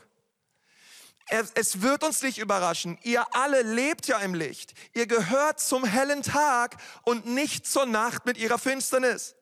Es 1.55 1.81
wird 1.81 2.03
uns 2.03 2.21
nicht 2.21 2.37
überraschen. 2.37 2.99
Ihr 3.01 3.25
alle 3.33 3.63
lebt 3.63 4.05
ja 4.05 4.19
im 4.19 4.35
Licht. 4.35 4.75
Ihr 4.93 5.07
gehört 5.07 5.59
zum 5.59 5.83
hellen 5.83 6.21
Tag 6.21 6.77
und 7.05 7.25
nicht 7.25 7.65
zur 7.65 7.87
Nacht 7.87 8.27
mit 8.27 8.37
ihrer 8.37 8.59
Finsternis. 8.59 9.33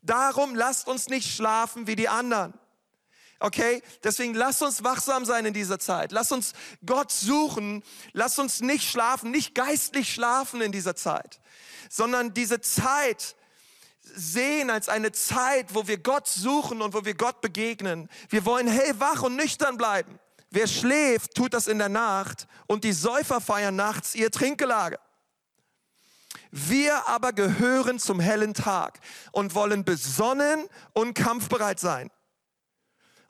Darum 0.00 0.54
lasst 0.54 0.88
uns 0.88 1.08
nicht 1.08 1.30
schlafen 1.30 1.86
wie 1.86 1.96
die 1.96 2.08
anderen. 2.08 2.58
Okay? 3.40 3.82
Deswegen 4.02 4.34
lasst 4.34 4.62
uns 4.62 4.82
wachsam 4.82 5.24
sein 5.24 5.46
in 5.46 5.54
dieser 5.54 5.78
Zeit. 5.78 6.12
Lasst 6.12 6.32
uns 6.32 6.54
Gott 6.84 7.12
suchen. 7.12 7.82
Lasst 8.12 8.38
uns 8.38 8.60
nicht 8.60 8.88
schlafen, 8.88 9.30
nicht 9.30 9.54
geistlich 9.54 10.12
schlafen 10.12 10.60
in 10.60 10.72
dieser 10.72 10.96
Zeit 10.96 11.40
sondern 11.88 12.34
diese 12.34 12.60
Zeit 12.60 13.36
sehen 14.00 14.70
als 14.70 14.88
eine 14.88 15.12
Zeit, 15.12 15.74
wo 15.74 15.86
wir 15.86 15.98
Gott 15.98 16.26
suchen 16.26 16.80
und 16.80 16.94
wo 16.94 17.04
wir 17.04 17.14
Gott 17.14 17.40
begegnen. 17.40 18.08
Wir 18.30 18.44
wollen 18.44 18.66
hellwach 18.66 19.22
und 19.22 19.36
nüchtern 19.36 19.76
bleiben. 19.76 20.18
Wer 20.50 20.66
schläft, 20.66 21.34
tut 21.34 21.52
das 21.52 21.66
in 21.66 21.78
der 21.78 21.90
Nacht 21.90 22.46
und 22.66 22.84
die 22.84 22.92
Säufer 22.92 23.40
feiern 23.40 23.76
nachts 23.76 24.14
ihr 24.14 24.30
Trinkgelage. 24.30 24.98
Wir 26.50 27.06
aber 27.06 27.34
gehören 27.34 27.98
zum 27.98 28.20
hellen 28.20 28.54
Tag 28.54 28.98
und 29.32 29.54
wollen 29.54 29.84
besonnen 29.84 30.66
und 30.94 31.12
kampfbereit 31.12 31.78
sein. 31.78 32.10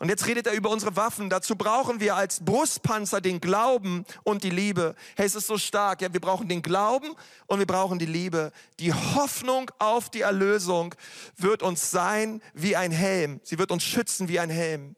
Und 0.00 0.08
jetzt 0.08 0.26
redet 0.26 0.46
er 0.46 0.52
über 0.52 0.70
unsere 0.70 0.94
Waffen. 0.94 1.28
Dazu 1.28 1.56
brauchen 1.56 1.98
wir 1.98 2.14
als 2.14 2.44
Brustpanzer 2.44 3.20
den 3.20 3.40
Glauben 3.40 4.04
und 4.22 4.44
die 4.44 4.50
Liebe. 4.50 4.94
Hey, 5.16 5.26
es 5.26 5.34
ist 5.34 5.48
so 5.48 5.58
stark. 5.58 6.02
Ja, 6.02 6.12
wir 6.12 6.20
brauchen 6.20 6.48
den 6.48 6.62
Glauben 6.62 7.14
und 7.46 7.58
wir 7.58 7.66
brauchen 7.66 7.98
die 7.98 8.06
Liebe. 8.06 8.52
Die 8.78 8.92
Hoffnung 8.92 9.70
auf 9.78 10.08
die 10.08 10.20
Erlösung 10.20 10.94
wird 11.36 11.64
uns 11.64 11.90
sein 11.90 12.40
wie 12.54 12.76
ein 12.76 12.92
Helm. 12.92 13.40
Sie 13.42 13.58
wird 13.58 13.72
uns 13.72 13.82
schützen 13.82 14.28
wie 14.28 14.38
ein 14.38 14.50
Helm. 14.50 14.94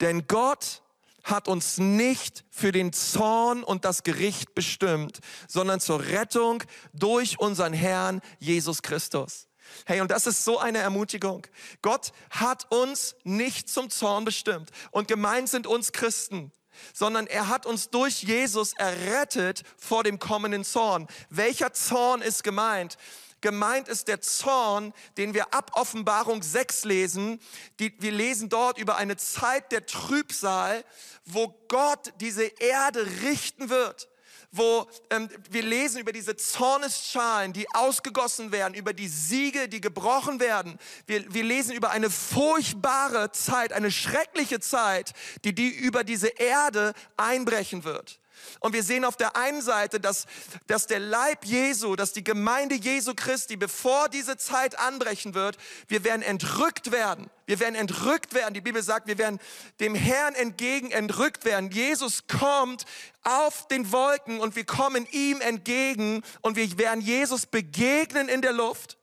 Denn 0.00 0.26
Gott 0.26 0.82
hat 1.22 1.46
uns 1.46 1.78
nicht 1.78 2.44
für 2.50 2.72
den 2.72 2.92
Zorn 2.92 3.62
und 3.62 3.84
das 3.84 4.02
Gericht 4.02 4.54
bestimmt, 4.54 5.20
sondern 5.48 5.78
zur 5.80 6.00
Rettung 6.06 6.62
durch 6.92 7.38
unseren 7.38 7.72
Herrn 7.72 8.20
Jesus 8.38 8.82
Christus. 8.82 9.48
Hey, 9.84 10.00
und 10.00 10.10
das 10.10 10.26
ist 10.26 10.44
so 10.44 10.58
eine 10.58 10.78
Ermutigung. 10.78 11.46
Gott 11.82 12.12
hat 12.30 12.70
uns 12.70 13.16
nicht 13.24 13.68
zum 13.68 13.90
Zorn 13.90 14.24
bestimmt. 14.24 14.70
Und 14.90 15.08
gemeint 15.08 15.48
sind 15.48 15.66
uns 15.66 15.92
Christen 15.92 16.52
sondern 16.92 17.26
er 17.26 17.48
hat 17.48 17.64
uns 17.64 17.88
durch 17.88 18.22
Jesus 18.22 18.74
errettet 18.74 19.62
vor 19.78 20.04
dem 20.04 20.18
kommenden 20.18 20.62
Zorn. 20.62 21.06
Welcher 21.30 21.72
Zorn 21.72 22.20
ist 22.20 22.44
gemeint? 22.44 22.98
Gemeint 23.40 23.88
ist 23.88 24.08
der 24.08 24.20
Zorn, 24.20 24.92
den 25.16 25.34
wir 25.34 25.54
ab 25.54 25.70
Offenbarung 25.74 26.42
6 26.42 26.84
lesen. 26.84 27.40
Die, 27.78 27.94
wir 28.00 28.12
lesen 28.12 28.48
dort 28.48 28.78
über 28.78 28.96
eine 28.96 29.16
Zeit 29.16 29.72
der 29.72 29.86
Trübsal, 29.86 30.84
wo 31.24 31.48
Gott 31.68 32.12
diese 32.20 32.44
Erde 32.44 33.06
richten 33.22 33.70
wird 33.70 34.08
wo 34.56 34.86
ähm, 35.10 35.28
wir 35.50 35.62
lesen 35.62 36.00
über 36.00 36.12
diese 36.12 36.36
Zornesschalen, 36.36 37.52
die 37.52 37.66
ausgegossen 37.74 38.52
werden, 38.52 38.74
über 38.74 38.92
die 38.92 39.08
Siege, 39.08 39.68
die 39.68 39.80
gebrochen 39.80 40.40
werden. 40.40 40.78
Wir, 41.06 41.32
wir 41.32 41.44
lesen 41.44 41.74
über 41.74 41.90
eine 41.90 42.10
furchtbare 42.10 43.32
Zeit, 43.32 43.72
eine 43.72 43.90
schreckliche 43.90 44.60
Zeit, 44.60 45.12
die, 45.44 45.54
die 45.54 45.68
über 45.68 46.04
diese 46.04 46.28
Erde 46.28 46.94
einbrechen 47.16 47.84
wird. 47.84 48.20
Und 48.60 48.72
wir 48.72 48.82
sehen 48.82 49.04
auf 49.04 49.16
der 49.16 49.36
einen 49.36 49.62
Seite, 49.62 50.00
dass, 50.00 50.26
dass 50.66 50.86
der 50.86 51.00
Leib 51.00 51.44
Jesu, 51.44 51.96
dass 51.96 52.12
die 52.12 52.24
Gemeinde 52.24 52.74
Jesu 52.74 53.14
Christi, 53.14 53.56
bevor 53.56 54.08
diese 54.08 54.36
Zeit 54.36 54.78
anbrechen 54.78 55.34
wird, 55.34 55.56
wir 55.88 56.04
werden 56.04 56.22
entrückt 56.22 56.92
werden. 56.92 57.30
Wir 57.46 57.60
werden 57.60 57.74
entrückt 57.74 58.34
werden. 58.34 58.54
Die 58.54 58.60
Bibel 58.60 58.82
sagt, 58.82 59.06
wir 59.06 59.18
werden 59.18 59.38
dem 59.80 59.94
Herrn 59.94 60.34
entgegen 60.34 60.90
entrückt 60.90 61.44
werden. 61.44 61.70
Jesus 61.70 62.26
kommt 62.26 62.84
auf 63.22 63.68
den 63.68 63.92
Wolken 63.92 64.40
und 64.40 64.56
wir 64.56 64.64
kommen 64.64 65.06
ihm 65.10 65.40
entgegen 65.40 66.22
und 66.40 66.56
wir 66.56 66.78
werden 66.78 67.00
Jesus 67.00 67.46
begegnen 67.46 68.28
in 68.28 68.42
der 68.42 68.52
Luft. 68.52 68.98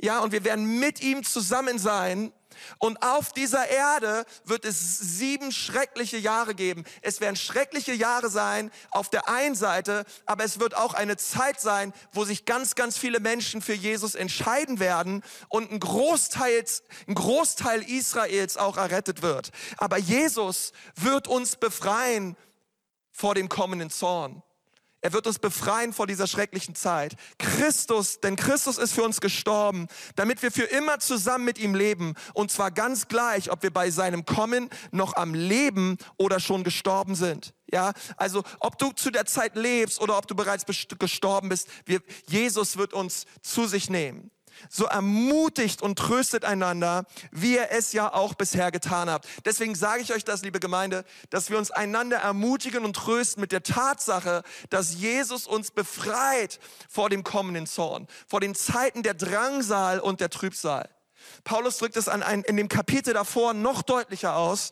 Ja, 0.00 0.20
und 0.20 0.32
wir 0.32 0.44
werden 0.44 0.78
mit 0.78 1.02
ihm 1.02 1.24
zusammen 1.24 1.78
sein 1.78 2.32
und 2.78 3.02
auf 3.02 3.32
dieser 3.32 3.68
Erde 3.68 4.24
wird 4.44 4.64
es 4.64 4.98
sieben 4.98 5.52
schreckliche 5.52 6.16
Jahre 6.16 6.54
geben. 6.54 6.84
Es 7.02 7.20
werden 7.20 7.36
schreckliche 7.36 7.92
Jahre 7.92 8.30
sein 8.30 8.70
auf 8.90 9.08
der 9.08 9.28
einen 9.28 9.54
Seite, 9.54 10.04
aber 10.26 10.44
es 10.44 10.60
wird 10.60 10.76
auch 10.76 10.94
eine 10.94 11.16
Zeit 11.16 11.60
sein, 11.60 11.92
wo 12.12 12.24
sich 12.24 12.44
ganz, 12.44 12.74
ganz 12.74 12.98
viele 12.98 13.20
Menschen 13.20 13.62
für 13.62 13.74
Jesus 13.74 14.14
entscheiden 14.14 14.80
werden 14.80 15.22
und 15.48 15.70
ein 15.70 15.80
Großteil, 15.80 16.64
ein 17.06 17.14
Großteil 17.14 17.82
Israels 17.82 18.56
auch 18.56 18.76
errettet 18.76 19.22
wird. 19.22 19.50
Aber 19.76 19.98
Jesus 19.98 20.72
wird 20.96 21.28
uns 21.28 21.56
befreien 21.56 22.36
vor 23.12 23.34
dem 23.34 23.48
kommenden 23.48 23.90
Zorn. 23.90 24.42
Er 25.02 25.12
wird 25.12 25.26
uns 25.26 25.38
befreien 25.38 25.92
vor 25.92 26.06
dieser 26.06 26.26
schrecklichen 26.26 26.74
Zeit. 26.74 27.16
Christus, 27.38 28.20
denn 28.20 28.36
Christus 28.36 28.76
ist 28.76 28.92
für 28.92 29.02
uns 29.02 29.20
gestorben, 29.20 29.86
damit 30.14 30.42
wir 30.42 30.50
für 30.50 30.64
immer 30.64 30.98
zusammen 30.98 31.44
mit 31.44 31.58
ihm 31.58 31.74
leben. 31.74 32.14
Und 32.34 32.50
zwar 32.50 32.70
ganz 32.70 33.08
gleich, 33.08 33.50
ob 33.50 33.62
wir 33.62 33.72
bei 33.72 33.90
seinem 33.90 34.26
Kommen 34.26 34.68
noch 34.90 35.16
am 35.16 35.32
Leben 35.32 35.96
oder 36.18 36.38
schon 36.38 36.64
gestorben 36.64 37.14
sind. 37.14 37.54
Ja, 37.72 37.92
also 38.16 38.42
ob 38.58 38.78
du 38.78 38.90
zu 38.92 39.10
der 39.10 39.26
Zeit 39.26 39.54
lebst 39.56 40.00
oder 40.00 40.18
ob 40.18 40.26
du 40.26 40.34
bereits 40.34 40.66
gestorben 40.66 41.48
bist, 41.48 41.68
wir, 41.86 42.00
Jesus 42.26 42.76
wird 42.76 42.92
uns 42.92 43.26
zu 43.42 43.66
sich 43.66 43.88
nehmen 43.88 44.30
so 44.68 44.84
ermutigt 44.84 45.82
und 45.82 45.98
tröstet 45.98 46.44
einander, 46.44 47.04
wie 47.30 47.54
ihr 47.54 47.70
es 47.70 47.92
ja 47.92 48.12
auch 48.12 48.34
bisher 48.34 48.70
getan 48.70 49.08
habt. 49.08 49.26
Deswegen 49.44 49.74
sage 49.74 50.02
ich 50.02 50.12
euch 50.12 50.24
das, 50.24 50.42
liebe 50.42 50.60
Gemeinde, 50.60 51.04
dass 51.30 51.50
wir 51.50 51.58
uns 51.58 51.70
einander 51.70 52.18
ermutigen 52.18 52.84
und 52.84 52.94
trösten 52.94 53.40
mit 53.40 53.52
der 53.52 53.62
Tatsache, 53.62 54.42
dass 54.68 54.94
Jesus 54.94 55.46
uns 55.46 55.70
befreit 55.70 56.60
vor 56.88 57.10
dem 57.10 57.24
kommenden 57.24 57.66
Zorn, 57.66 58.06
vor 58.26 58.40
den 58.40 58.54
Zeiten 58.54 59.02
der 59.02 59.14
Drangsal 59.14 60.00
und 60.00 60.20
der 60.20 60.30
Trübsal. 60.30 60.88
Paulus 61.44 61.78
drückt 61.78 61.96
es 61.96 62.08
an 62.08 62.22
ein, 62.22 62.42
in 62.42 62.56
dem 62.56 62.68
Kapitel 62.68 63.14
davor 63.14 63.54
noch 63.54 63.82
deutlicher 63.82 64.36
aus. 64.36 64.70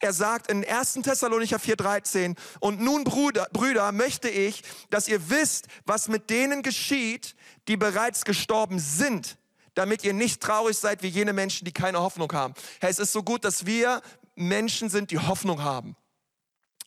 Er 0.00 0.12
sagt 0.12 0.50
in 0.50 0.64
1. 0.64 0.94
Thessalonicher 1.02 1.58
4,13, 1.58 2.36
und 2.60 2.80
nun 2.80 3.04
Brüder, 3.04 3.48
Brüder, 3.52 3.92
möchte 3.92 4.28
ich, 4.28 4.62
dass 4.90 5.08
ihr 5.08 5.30
wisst, 5.30 5.66
was 5.84 6.08
mit 6.08 6.30
denen 6.30 6.62
geschieht, 6.62 7.34
die 7.68 7.76
bereits 7.76 8.24
gestorben 8.24 8.78
sind, 8.78 9.36
damit 9.74 10.04
ihr 10.04 10.12
nicht 10.12 10.42
traurig 10.42 10.76
seid 10.76 11.02
wie 11.02 11.08
jene 11.08 11.32
Menschen, 11.32 11.64
die 11.64 11.72
keine 11.72 12.00
Hoffnung 12.00 12.32
haben. 12.32 12.54
Herr, 12.80 12.90
es 12.90 12.98
ist 12.98 13.12
so 13.12 13.22
gut, 13.22 13.44
dass 13.44 13.66
wir 13.66 14.02
Menschen 14.34 14.88
sind, 14.88 15.10
die 15.10 15.18
Hoffnung 15.18 15.62
haben. 15.62 15.96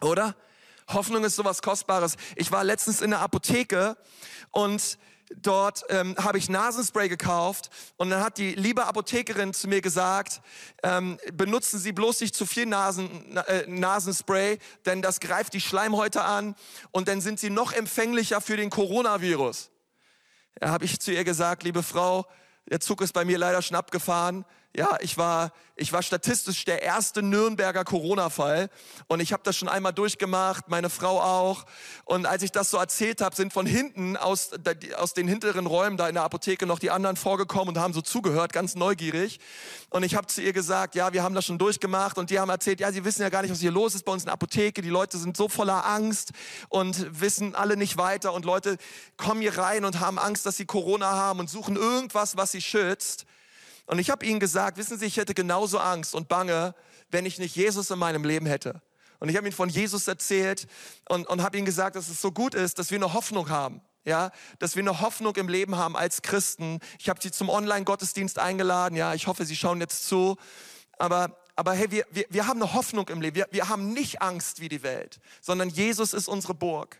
Oder? 0.01 0.36
Hoffnung 0.88 1.24
ist 1.24 1.36
sowas 1.36 1.62
Kostbares. 1.62 2.15
Ich 2.36 2.51
war 2.51 2.63
letztens 2.63 3.01
in 3.01 3.12
der 3.12 3.22
Apotheke 3.22 3.96
und 4.51 4.98
dort 5.41 5.83
ähm, 5.89 6.15
habe 6.17 6.37
ich 6.37 6.49
Nasenspray 6.49 7.09
gekauft 7.09 7.69
und 7.97 8.09
dann 8.09 8.23
hat 8.23 8.37
die 8.37 8.55
liebe 8.55 8.85
Apothekerin 8.85 9.53
zu 9.53 9.67
mir 9.67 9.81
gesagt, 9.81 10.41
ähm, 10.83 11.17
benutzen 11.33 11.79
Sie 11.79 11.91
bloß 11.91 12.21
nicht 12.21 12.35
zu 12.35 12.45
viel 12.45 12.65
Nasen, 12.65 13.37
äh, 13.37 13.65
Nasenspray, 13.67 14.59
denn 14.85 15.01
das 15.01 15.19
greift 15.19 15.53
die 15.53 15.61
Schleimhäute 15.61 16.23
an 16.23 16.55
und 16.91 17.07
dann 17.07 17.21
sind 17.21 17.39
Sie 17.39 17.49
noch 17.49 17.73
empfänglicher 17.73 18.41
für 18.41 18.57
den 18.57 18.69
Coronavirus. 18.69 19.69
Da 20.59 20.69
habe 20.69 20.85
ich 20.85 20.99
zu 20.99 21.11
ihr 21.11 21.23
gesagt, 21.23 21.63
liebe 21.63 21.83
Frau, 21.83 22.25
der 22.69 22.79
Zug 22.79 23.01
ist 23.01 23.13
bei 23.13 23.25
mir 23.25 23.37
leider 23.37 23.61
schon 23.61 23.75
abgefahren. 23.75 24.45
Ja, 24.75 24.98
ich 25.01 25.20
war, 25.20 25.51
ich 25.75 25.94
war 25.94 26.01
statistisch 26.01 26.65
der 26.65 26.82
erste 26.82 27.22
Nürnberger 27.22 27.84
Corona-Fall 27.84 28.72
und 29.06 29.20
ich 29.20 29.32
habe 29.32 29.44
das 29.44 29.56
schon 29.56 29.70
einmal 29.70 29.94
durchgemacht, 29.94 30.68
meine 30.68 30.89
Frau 30.89 31.22
auch. 31.22 31.65
Und 32.06 32.25
als 32.25 32.42
ich 32.42 32.51
das 32.51 32.72
so 32.72 32.77
erzählt 32.77 33.22
habe, 33.22 33.36
sind 33.36 33.53
von 33.53 33.68
hinten 33.68 34.18
aus, 34.18 34.50
aus 34.98 35.13
den 35.13 35.27
hinteren 35.27 35.68
Räumen 35.68 35.96
da 35.96 36.08
in 36.08 36.15
der 36.15 36.24
Apotheke 36.24 36.65
noch 36.65 36.80
die 36.80 36.89
anderen 36.89 37.18
vorgekommen 37.18 37.75
und 37.75 37.80
haben 37.80 37.94
so 37.94 38.01
zugehört, 38.01 38.51
ganz 38.51 38.74
neugierig. 38.74 39.39
Und 39.92 40.01
ich 40.01 40.15
habe 40.15 40.25
zu 40.25 40.42
ihr 40.42 40.53
gesagt, 40.53 40.96
ja, 40.96 41.13
wir 41.13 41.22
haben 41.22 41.36
das 41.36 41.46
schon 41.46 41.60
durchgemacht 41.60 42.18
und 42.18 42.32
die 42.32 42.39
haben 42.39 42.50
erzählt, 42.50 42.80
ja, 42.80 42.92
sie 42.92 43.06
wissen 43.06 43.22
ja 43.22 43.30
gar 43.30 43.44
nicht, 43.44 43.51
was 43.51 43.60
hier 43.60 43.70
los 43.70 43.94
ist 43.94 44.06
bei 44.06 44.12
uns 44.12 44.24
in 44.24 44.27
der 44.27 44.34
Apotheke. 44.34 44.82
Die 44.82 44.89
Leute 44.89 45.20
sind 45.20 45.38
so 45.38 45.50
voller 45.50 45.86
Angst 45.86 46.32
und 46.70 47.22
wissen 47.22 47.53
alle 47.53 47.77
nicht 47.77 47.98
weiter 47.98 48.34
und 48.34 48.44
Leute 48.44 48.77
kommen 49.18 49.42
hier 49.42 49.56
rein 49.56 49.86
und 49.86 50.00
haben 50.00 50.18
Angst, 50.18 50.48
dass 50.48 50.58
sie 50.58 50.65
Corona 50.65 51.12
haben 51.12 51.39
und 51.39 51.48
suchen 51.48 51.75
irgendwas, 51.75 52.38
was 52.38 52.53
sie 52.53 52.62
schützt. 52.62 53.27
Und 53.93 54.00
ich 54.00 54.09
habe 54.09 54.25
ihnen 54.25 54.39
gesagt, 54.39 54.79
wissen 54.79 54.97
Sie, 54.97 55.05
ich 55.05 55.17
hätte 55.17 55.35
genauso 55.35 55.77
Angst 55.77 56.15
und 56.15 56.27
Bange, 56.27 56.73
wenn 57.12 57.27
ich 57.27 57.38
nicht 57.38 57.55
Jesus 57.55 57.91
in 57.91 58.00
meinem 58.00 58.23
Leben 58.23 58.47
hätte. 58.47 58.81
Und 59.19 59.29
ich 59.29 59.38
habe 59.38 59.45
ihnen 59.45 59.55
von 59.55 59.69
Jesus 59.69 60.07
erzählt 60.07 60.65
und, 61.09 61.27
und 61.27 61.43
habe 61.43 61.57
ihnen 61.57 61.65
gesagt, 61.67 61.95
dass 61.95 62.09
es 62.09 62.19
so 62.19 62.31
gut 62.31 62.55
ist, 62.55 62.79
dass 62.79 62.89
wir 62.89 62.97
eine 62.97 63.13
Hoffnung 63.13 63.50
haben. 63.50 63.81
Ja, 64.03 64.31
dass 64.57 64.75
wir 64.75 64.81
eine 64.81 65.00
Hoffnung 65.00 65.35
im 65.35 65.47
Leben 65.47 65.75
haben 65.75 65.95
als 65.95 66.23
Christen. 66.23 66.79
Ich 66.97 67.07
habe 67.07 67.19
sie 67.21 67.29
zum 67.29 67.50
Online-Gottesdienst 67.50 68.39
eingeladen. 68.39 68.95
Ja, 68.95 69.13
ich 69.13 69.27
hoffe, 69.27 69.45
sie 69.45 69.55
schauen 69.55 69.79
jetzt 69.79 70.07
zu. 70.07 70.38
Aber, 70.97 71.38
aber 71.55 71.73
hey, 71.73 71.91
wir, 71.91 72.07
wir, 72.09 72.25
wir 72.29 72.47
haben 72.47 72.63
eine 72.63 72.73
Hoffnung 72.73 73.07
im 73.09 73.21
Leben. 73.21 73.35
Wir, 73.35 73.47
wir 73.51 73.69
haben 73.69 73.93
nicht 73.93 74.23
Angst 74.23 74.59
wie 74.59 74.69
die 74.69 74.81
Welt, 74.81 75.19
sondern 75.39 75.69
Jesus 75.69 76.13
ist 76.13 76.27
unsere 76.27 76.55
Burg. 76.55 77.00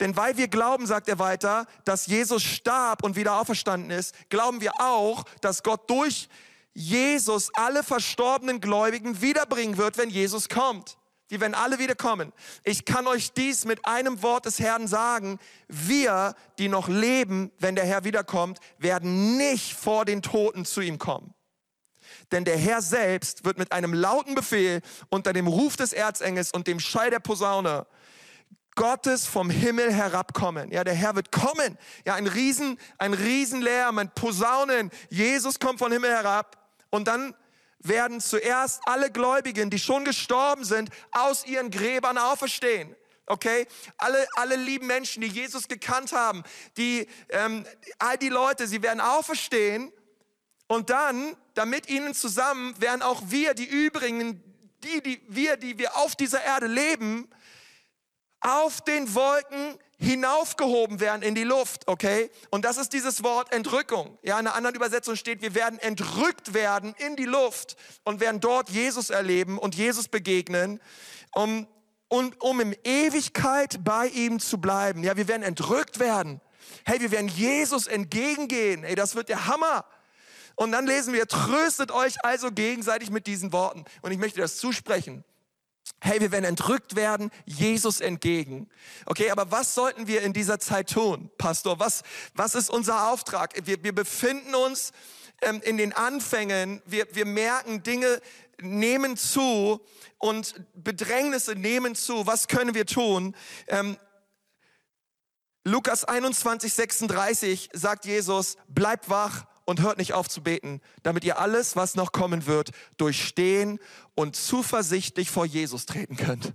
Denn 0.00 0.16
weil 0.16 0.36
wir 0.36 0.48
glauben, 0.48 0.86
sagt 0.86 1.08
er 1.08 1.18
weiter, 1.18 1.66
dass 1.84 2.06
Jesus 2.06 2.42
starb 2.42 3.02
und 3.04 3.16
wieder 3.16 3.40
auferstanden 3.40 3.90
ist, 3.90 4.14
glauben 4.28 4.60
wir 4.60 4.72
auch, 4.80 5.24
dass 5.40 5.62
Gott 5.62 5.88
durch 5.88 6.28
Jesus 6.74 7.50
alle 7.54 7.82
verstorbenen 7.82 8.60
Gläubigen 8.60 9.20
wiederbringen 9.20 9.76
wird, 9.76 9.96
wenn 9.96 10.10
Jesus 10.10 10.48
kommt. 10.48 10.96
Die 11.30 11.40
werden 11.40 11.54
alle 11.54 11.78
wiederkommen. 11.78 12.32
Ich 12.64 12.84
kann 12.84 13.06
euch 13.06 13.32
dies 13.32 13.64
mit 13.64 13.86
einem 13.86 14.22
Wort 14.22 14.44
des 14.44 14.58
Herrn 14.58 14.86
sagen. 14.86 15.38
Wir, 15.68 16.34
die 16.58 16.68
noch 16.68 16.88
leben, 16.88 17.50
wenn 17.58 17.76
der 17.76 17.86
Herr 17.86 18.04
wiederkommt, 18.04 18.58
werden 18.78 19.36
nicht 19.36 19.74
vor 19.74 20.04
den 20.04 20.20
Toten 20.20 20.64
zu 20.64 20.80
ihm 20.80 20.98
kommen. 20.98 21.32
Denn 22.30 22.44
der 22.44 22.58
Herr 22.58 22.82
selbst 22.82 23.44
wird 23.44 23.58
mit 23.58 23.72
einem 23.72 23.94
lauten 23.94 24.34
Befehl 24.34 24.80
unter 25.08 25.32
dem 25.32 25.46
Ruf 25.46 25.76
des 25.76 25.92
Erzengels 25.92 26.52
und 26.52 26.66
dem 26.66 26.80
Schall 26.80 27.10
der 27.10 27.20
Posaune 27.20 27.86
Gottes 28.74 29.26
vom 29.26 29.50
Himmel 29.50 29.92
herabkommen. 29.92 30.70
Ja, 30.72 30.84
der 30.84 30.94
Herr 30.94 31.14
wird 31.14 31.30
kommen. 31.32 31.78
Ja, 32.04 32.14
ein 32.14 32.26
Riesen, 32.26 32.78
ein 32.98 33.14
Riesenlärm, 33.14 33.98
ein 33.98 34.10
Posaunen. 34.14 34.90
Jesus 35.10 35.60
kommt 35.60 35.78
vom 35.78 35.92
Himmel 35.92 36.10
herab. 36.10 36.56
Und 36.90 37.08
dann 37.08 37.34
werden 37.78 38.20
zuerst 38.20 38.80
alle 38.86 39.10
Gläubigen, 39.10 39.70
die 39.70 39.78
schon 39.78 40.04
gestorben 40.04 40.64
sind, 40.64 40.90
aus 41.12 41.46
ihren 41.46 41.70
Gräbern 41.70 42.18
auferstehen. 42.18 42.96
Okay, 43.26 43.66
alle, 43.96 44.26
alle 44.34 44.56
lieben 44.56 44.86
Menschen, 44.86 45.22
die 45.22 45.28
Jesus 45.28 45.66
gekannt 45.66 46.12
haben, 46.12 46.42
die, 46.76 47.06
ähm, 47.30 47.64
all 47.98 48.18
die 48.18 48.28
Leute, 48.28 48.66
sie 48.66 48.82
werden 48.82 49.00
auferstehen 49.00 49.90
und 50.66 50.90
dann, 50.90 51.34
damit 51.54 51.88
ihnen 51.88 52.14
zusammen, 52.14 52.78
werden 52.80 53.00
auch 53.00 53.22
wir, 53.26 53.54
die 53.54 53.64
übrigen, 53.64 54.42
die, 54.82 55.02
die 55.02 55.22
wir, 55.28 55.56
die 55.56 55.78
wir 55.78 55.96
auf 55.96 56.16
dieser 56.16 56.42
Erde 56.42 56.66
leben, 56.66 57.30
auf 58.44 58.82
den 58.82 59.14
Wolken 59.14 59.78
hinaufgehoben 59.98 61.00
werden 61.00 61.22
in 61.22 61.34
die 61.34 61.44
Luft, 61.44 61.88
okay? 61.88 62.30
Und 62.50 62.64
das 62.64 62.76
ist 62.76 62.92
dieses 62.92 63.24
Wort 63.24 63.52
Entrückung. 63.52 64.18
Ja, 64.22 64.38
in 64.38 64.46
einer 64.46 64.54
anderen 64.54 64.76
Übersetzung 64.76 65.16
steht, 65.16 65.40
wir 65.40 65.54
werden 65.54 65.78
entrückt 65.78 66.52
werden 66.52 66.94
in 66.98 67.16
die 67.16 67.24
Luft 67.24 67.76
und 68.04 68.20
werden 68.20 68.40
dort 68.40 68.68
Jesus 68.68 69.10
erleben 69.10 69.58
und 69.58 69.74
Jesus 69.74 70.08
begegnen, 70.08 70.80
um, 71.34 71.66
und, 72.08 72.40
um 72.42 72.60
in 72.60 72.76
Ewigkeit 72.84 73.82
bei 73.82 74.08
ihm 74.08 74.40
zu 74.40 74.58
bleiben. 74.58 75.02
Ja, 75.02 75.16
wir 75.16 75.26
werden 75.26 75.42
entrückt 75.42 75.98
werden. 75.98 76.40
Hey, 76.84 77.00
wir 77.00 77.10
werden 77.10 77.28
Jesus 77.28 77.86
entgegengehen. 77.86 78.84
Hey, 78.84 78.94
das 78.94 79.14
wird 79.14 79.30
der 79.30 79.46
Hammer. 79.46 79.86
Und 80.54 80.70
dann 80.72 80.86
lesen 80.86 81.14
wir, 81.14 81.26
tröstet 81.26 81.90
euch 81.90 82.22
also 82.24 82.52
gegenseitig 82.52 83.10
mit 83.10 83.26
diesen 83.26 83.52
Worten. 83.52 83.84
Und 84.02 84.12
ich 84.12 84.18
möchte 84.18 84.40
das 84.40 84.58
zusprechen. 84.58 85.24
Hey, 86.00 86.20
wir 86.20 86.32
werden 86.32 86.44
entrückt 86.44 86.96
werden, 86.96 87.30
Jesus 87.44 88.00
entgegen. 88.00 88.68
Okay, 89.06 89.30
aber 89.30 89.50
was 89.50 89.74
sollten 89.74 90.06
wir 90.06 90.22
in 90.22 90.32
dieser 90.32 90.58
Zeit 90.58 90.90
tun, 90.90 91.30
Pastor? 91.38 91.78
Was, 91.78 92.02
was 92.34 92.54
ist 92.54 92.70
unser 92.70 93.10
Auftrag? 93.10 93.54
Wir, 93.64 93.82
wir 93.82 93.94
befinden 93.94 94.54
uns 94.54 94.92
ähm, 95.42 95.60
in 95.62 95.76
den 95.76 95.92
Anfängen. 95.92 96.82
Wir, 96.86 97.06
wir 97.12 97.26
merken, 97.26 97.82
Dinge 97.82 98.20
nehmen 98.60 99.16
zu 99.16 99.80
und 100.18 100.54
Bedrängnisse 100.74 101.54
nehmen 101.54 101.94
zu. 101.94 102.26
Was 102.26 102.48
können 102.48 102.74
wir 102.74 102.86
tun? 102.86 103.34
Ähm, 103.66 103.96
Lukas 105.64 106.04
21, 106.04 106.72
36 106.72 107.70
sagt 107.72 108.04
Jesus, 108.04 108.56
bleibt 108.68 109.08
wach 109.08 109.46
und 109.64 109.80
hört 109.80 109.98
nicht 109.98 110.12
auf 110.12 110.28
zu 110.28 110.42
beten, 110.42 110.80
damit 111.02 111.24
ihr 111.24 111.38
alles, 111.38 111.76
was 111.76 111.94
noch 111.94 112.12
kommen 112.12 112.46
wird, 112.46 112.70
durchstehen 112.96 113.78
und 114.14 114.36
zuversichtlich 114.36 115.30
vor 115.30 115.46
Jesus 115.46 115.86
treten 115.86 116.16
könnt. 116.16 116.54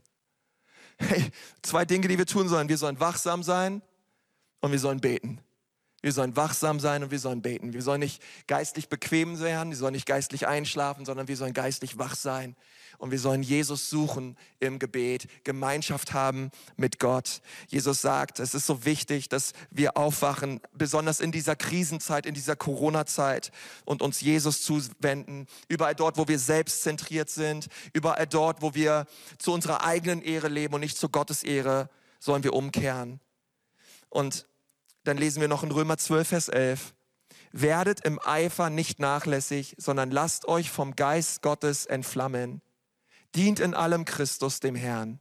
Hey, 0.97 1.31
zwei 1.61 1.85
Dinge, 1.85 2.07
die 2.07 2.17
wir 2.17 2.25
tun 2.25 2.49
sollen. 2.49 2.69
Wir 2.69 2.77
sollen 2.77 2.99
wachsam 2.99 3.41
sein 3.41 3.81
und 4.59 4.71
wir 4.71 4.79
sollen 4.79 4.99
beten. 4.99 5.41
Wir 6.01 6.13
sollen 6.13 6.35
wachsam 6.35 6.79
sein 6.79 7.03
und 7.03 7.11
wir 7.11 7.19
sollen 7.19 7.41
beten. 7.41 7.73
Wir 7.73 7.81
sollen 7.81 7.99
nicht 7.99 8.21
geistlich 8.47 8.87
bequem 8.89 9.35
sein, 9.35 9.69
wir 9.69 9.77
sollen 9.77 9.93
nicht 9.93 10.05
geistlich 10.05 10.47
einschlafen, 10.47 11.05
sondern 11.05 11.27
wir 11.27 11.35
sollen 11.35 11.53
geistlich 11.53 11.97
wach 11.97 12.15
sein 12.15 12.55
und 12.99 13.11
wir 13.11 13.19
sollen 13.19 13.43
Jesus 13.43 13.89
suchen 13.89 14.37
im 14.59 14.77
Gebet, 14.77 15.27
Gemeinschaft 15.43 16.13
haben 16.13 16.51
mit 16.75 16.99
Gott. 16.99 17.41
Jesus 17.67 18.01
sagt, 18.01 18.39
es 18.39 18.53
ist 18.53 18.65
so 18.65 18.85
wichtig, 18.85 19.29
dass 19.29 19.53
wir 19.71 19.97
aufwachen, 19.97 20.59
besonders 20.73 21.21
in 21.21 21.31
dieser 21.31 21.55
Krisenzeit, 21.55 22.25
in 22.25 22.33
dieser 22.33 22.55
Corona-Zeit 22.55 23.51
und 23.85 24.01
uns 24.01 24.21
Jesus 24.21 24.63
zuwenden. 24.63 25.47
Überall 25.69 25.95
dort, 25.95 26.17
wo 26.17 26.27
wir 26.27 26.39
selbstzentriert 26.39 27.29
sind, 27.29 27.67
überall 27.93 28.27
dort, 28.27 28.61
wo 28.61 28.75
wir 28.75 29.05
zu 29.37 29.53
unserer 29.53 29.83
eigenen 29.83 30.21
Ehre 30.21 30.49
leben 30.49 30.73
und 30.73 30.81
nicht 30.81 30.97
zu 30.97 31.09
Gottes 31.09 31.43
Ehre, 31.43 31.89
sollen 32.19 32.43
wir 32.43 32.53
umkehren. 32.53 33.21
Und 34.09 34.45
dann 35.03 35.17
lesen 35.17 35.41
wir 35.41 35.47
noch 35.47 35.63
in 35.63 35.71
Römer 35.71 35.97
12, 35.97 36.27
Vers 36.27 36.49
11. 36.49 36.93
Werdet 37.51 38.05
im 38.05 38.19
Eifer 38.23 38.69
nicht 38.69 38.99
nachlässig, 38.99 39.75
sondern 39.77 40.11
lasst 40.11 40.47
euch 40.47 40.69
vom 40.69 40.95
Geist 40.95 41.41
Gottes 41.41 41.85
entflammen 41.85 42.61
dient 43.35 43.59
in 43.59 43.73
allem 43.73 44.05
Christus, 44.05 44.59
dem 44.59 44.75
Herrn. 44.75 45.19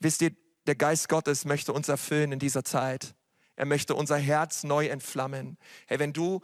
Wisst 0.00 0.22
ihr, 0.22 0.32
der 0.66 0.74
Geist 0.74 1.08
Gottes 1.08 1.44
möchte 1.44 1.72
uns 1.72 1.88
erfüllen 1.88 2.32
in 2.32 2.38
dieser 2.38 2.64
Zeit. 2.64 3.14
Er 3.56 3.66
möchte 3.66 3.94
unser 3.94 4.16
Herz 4.16 4.64
neu 4.64 4.86
entflammen. 4.86 5.58
Hey, 5.86 5.98
wenn 5.98 6.12
du 6.12 6.40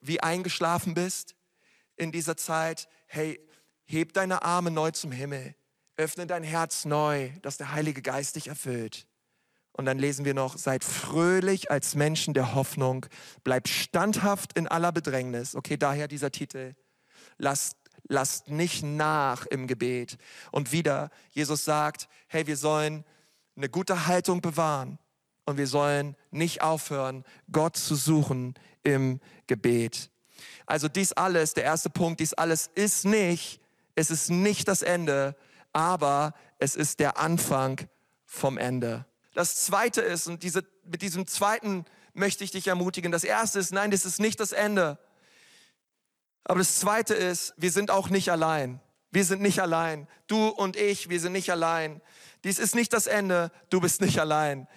wie 0.00 0.20
eingeschlafen 0.20 0.94
bist 0.94 1.34
in 1.96 2.12
dieser 2.12 2.36
Zeit, 2.36 2.88
hey, 3.06 3.38
heb 3.84 4.12
deine 4.14 4.42
Arme 4.42 4.70
neu 4.70 4.92
zum 4.92 5.12
Himmel. 5.12 5.54
Öffne 5.96 6.26
dein 6.26 6.44
Herz 6.44 6.84
neu, 6.86 7.30
dass 7.42 7.58
der 7.58 7.72
Heilige 7.72 8.00
Geist 8.00 8.36
dich 8.36 8.48
erfüllt. 8.48 9.06
Und 9.80 9.86
dann 9.86 9.98
lesen 9.98 10.26
wir 10.26 10.34
noch, 10.34 10.58
seid 10.58 10.84
fröhlich 10.84 11.70
als 11.70 11.94
Menschen 11.94 12.34
der 12.34 12.54
Hoffnung, 12.54 13.06
bleibt 13.44 13.66
standhaft 13.66 14.52
in 14.52 14.68
aller 14.68 14.92
Bedrängnis. 14.92 15.54
Okay, 15.54 15.78
daher 15.78 16.06
dieser 16.06 16.30
Titel. 16.30 16.74
Lasst 17.38 17.78
lasst 18.06 18.48
nicht 18.50 18.82
nach 18.82 19.46
im 19.46 19.66
Gebet. 19.66 20.18
Und 20.52 20.72
wieder, 20.72 21.08
Jesus 21.30 21.64
sagt, 21.64 22.08
hey, 22.28 22.46
wir 22.46 22.58
sollen 22.58 23.06
eine 23.56 23.70
gute 23.70 24.06
Haltung 24.06 24.42
bewahren 24.42 24.98
und 25.46 25.56
wir 25.56 25.66
sollen 25.66 26.14
nicht 26.30 26.60
aufhören, 26.60 27.24
Gott 27.50 27.78
zu 27.78 27.94
suchen 27.94 28.52
im 28.82 29.18
Gebet. 29.46 30.10
Also 30.66 30.88
dies 30.88 31.14
alles, 31.14 31.54
der 31.54 31.64
erste 31.64 31.88
Punkt, 31.88 32.20
dies 32.20 32.34
alles 32.34 32.68
ist 32.74 33.06
nicht, 33.06 33.62
es 33.94 34.10
ist 34.10 34.28
nicht 34.28 34.68
das 34.68 34.82
Ende, 34.82 35.34
aber 35.72 36.34
es 36.58 36.76
ist 36.76 37.00
der 37.00 37.16
Anfang 37.16 37.80
vom 38.26 38.58
Ende. 38.58 39.06
Das 39.40 39.56
zweite 39.56 40.02
ist, 40.02 40.26
und 40.26 40.42
diese, 40.42 40.66
mit 40.84 41.00
diesem 41.00 41.26
zweiten 41.26 41.86
möchte 42.12 42.44
ich 42.44 42.50
dich 42.50 42.66
ermutigen, 42.66 43.10
das 43.10 43.24
erste 43.24 43.58
ist, 43.58 43.72
nein, 43.72 43.90
das 43.90 44.04
ist 44.04 44.20
nicht 44.20 44.38
das 44.38 44.52
Ende. 44.52 44.98
Aber 46.44 46.58
das 46.58 46.78
Zweite 46.78 47.14
ist, 47.14 47.54
wir 47.56 47.72
sind 47.72 47.90
auch 47.90 48.10
nicht 48.10 48.30
allein. 48.30 48.82
Wir 49.10 49.24
sind 49.24 49.40
nicht 49.40 49.62
allein. 49.62 50.08
Du 50.26 50.48
und 50.48 50.76
ich, 50.76 51.08
wir 51.08 51.18
sind 51.20 51.32
nicht 51.32 51.50
allein. 51.50 52.02
Dies 52.44 52.58
ist 52.58 52.74
nicht 52.74 52.92
das 52.92 53.06
Ende. 53.06 53.50
Du 53.70 53.80
bist 53.80 54.02
nicht 54.02 54.20
allein. 54.20 54.68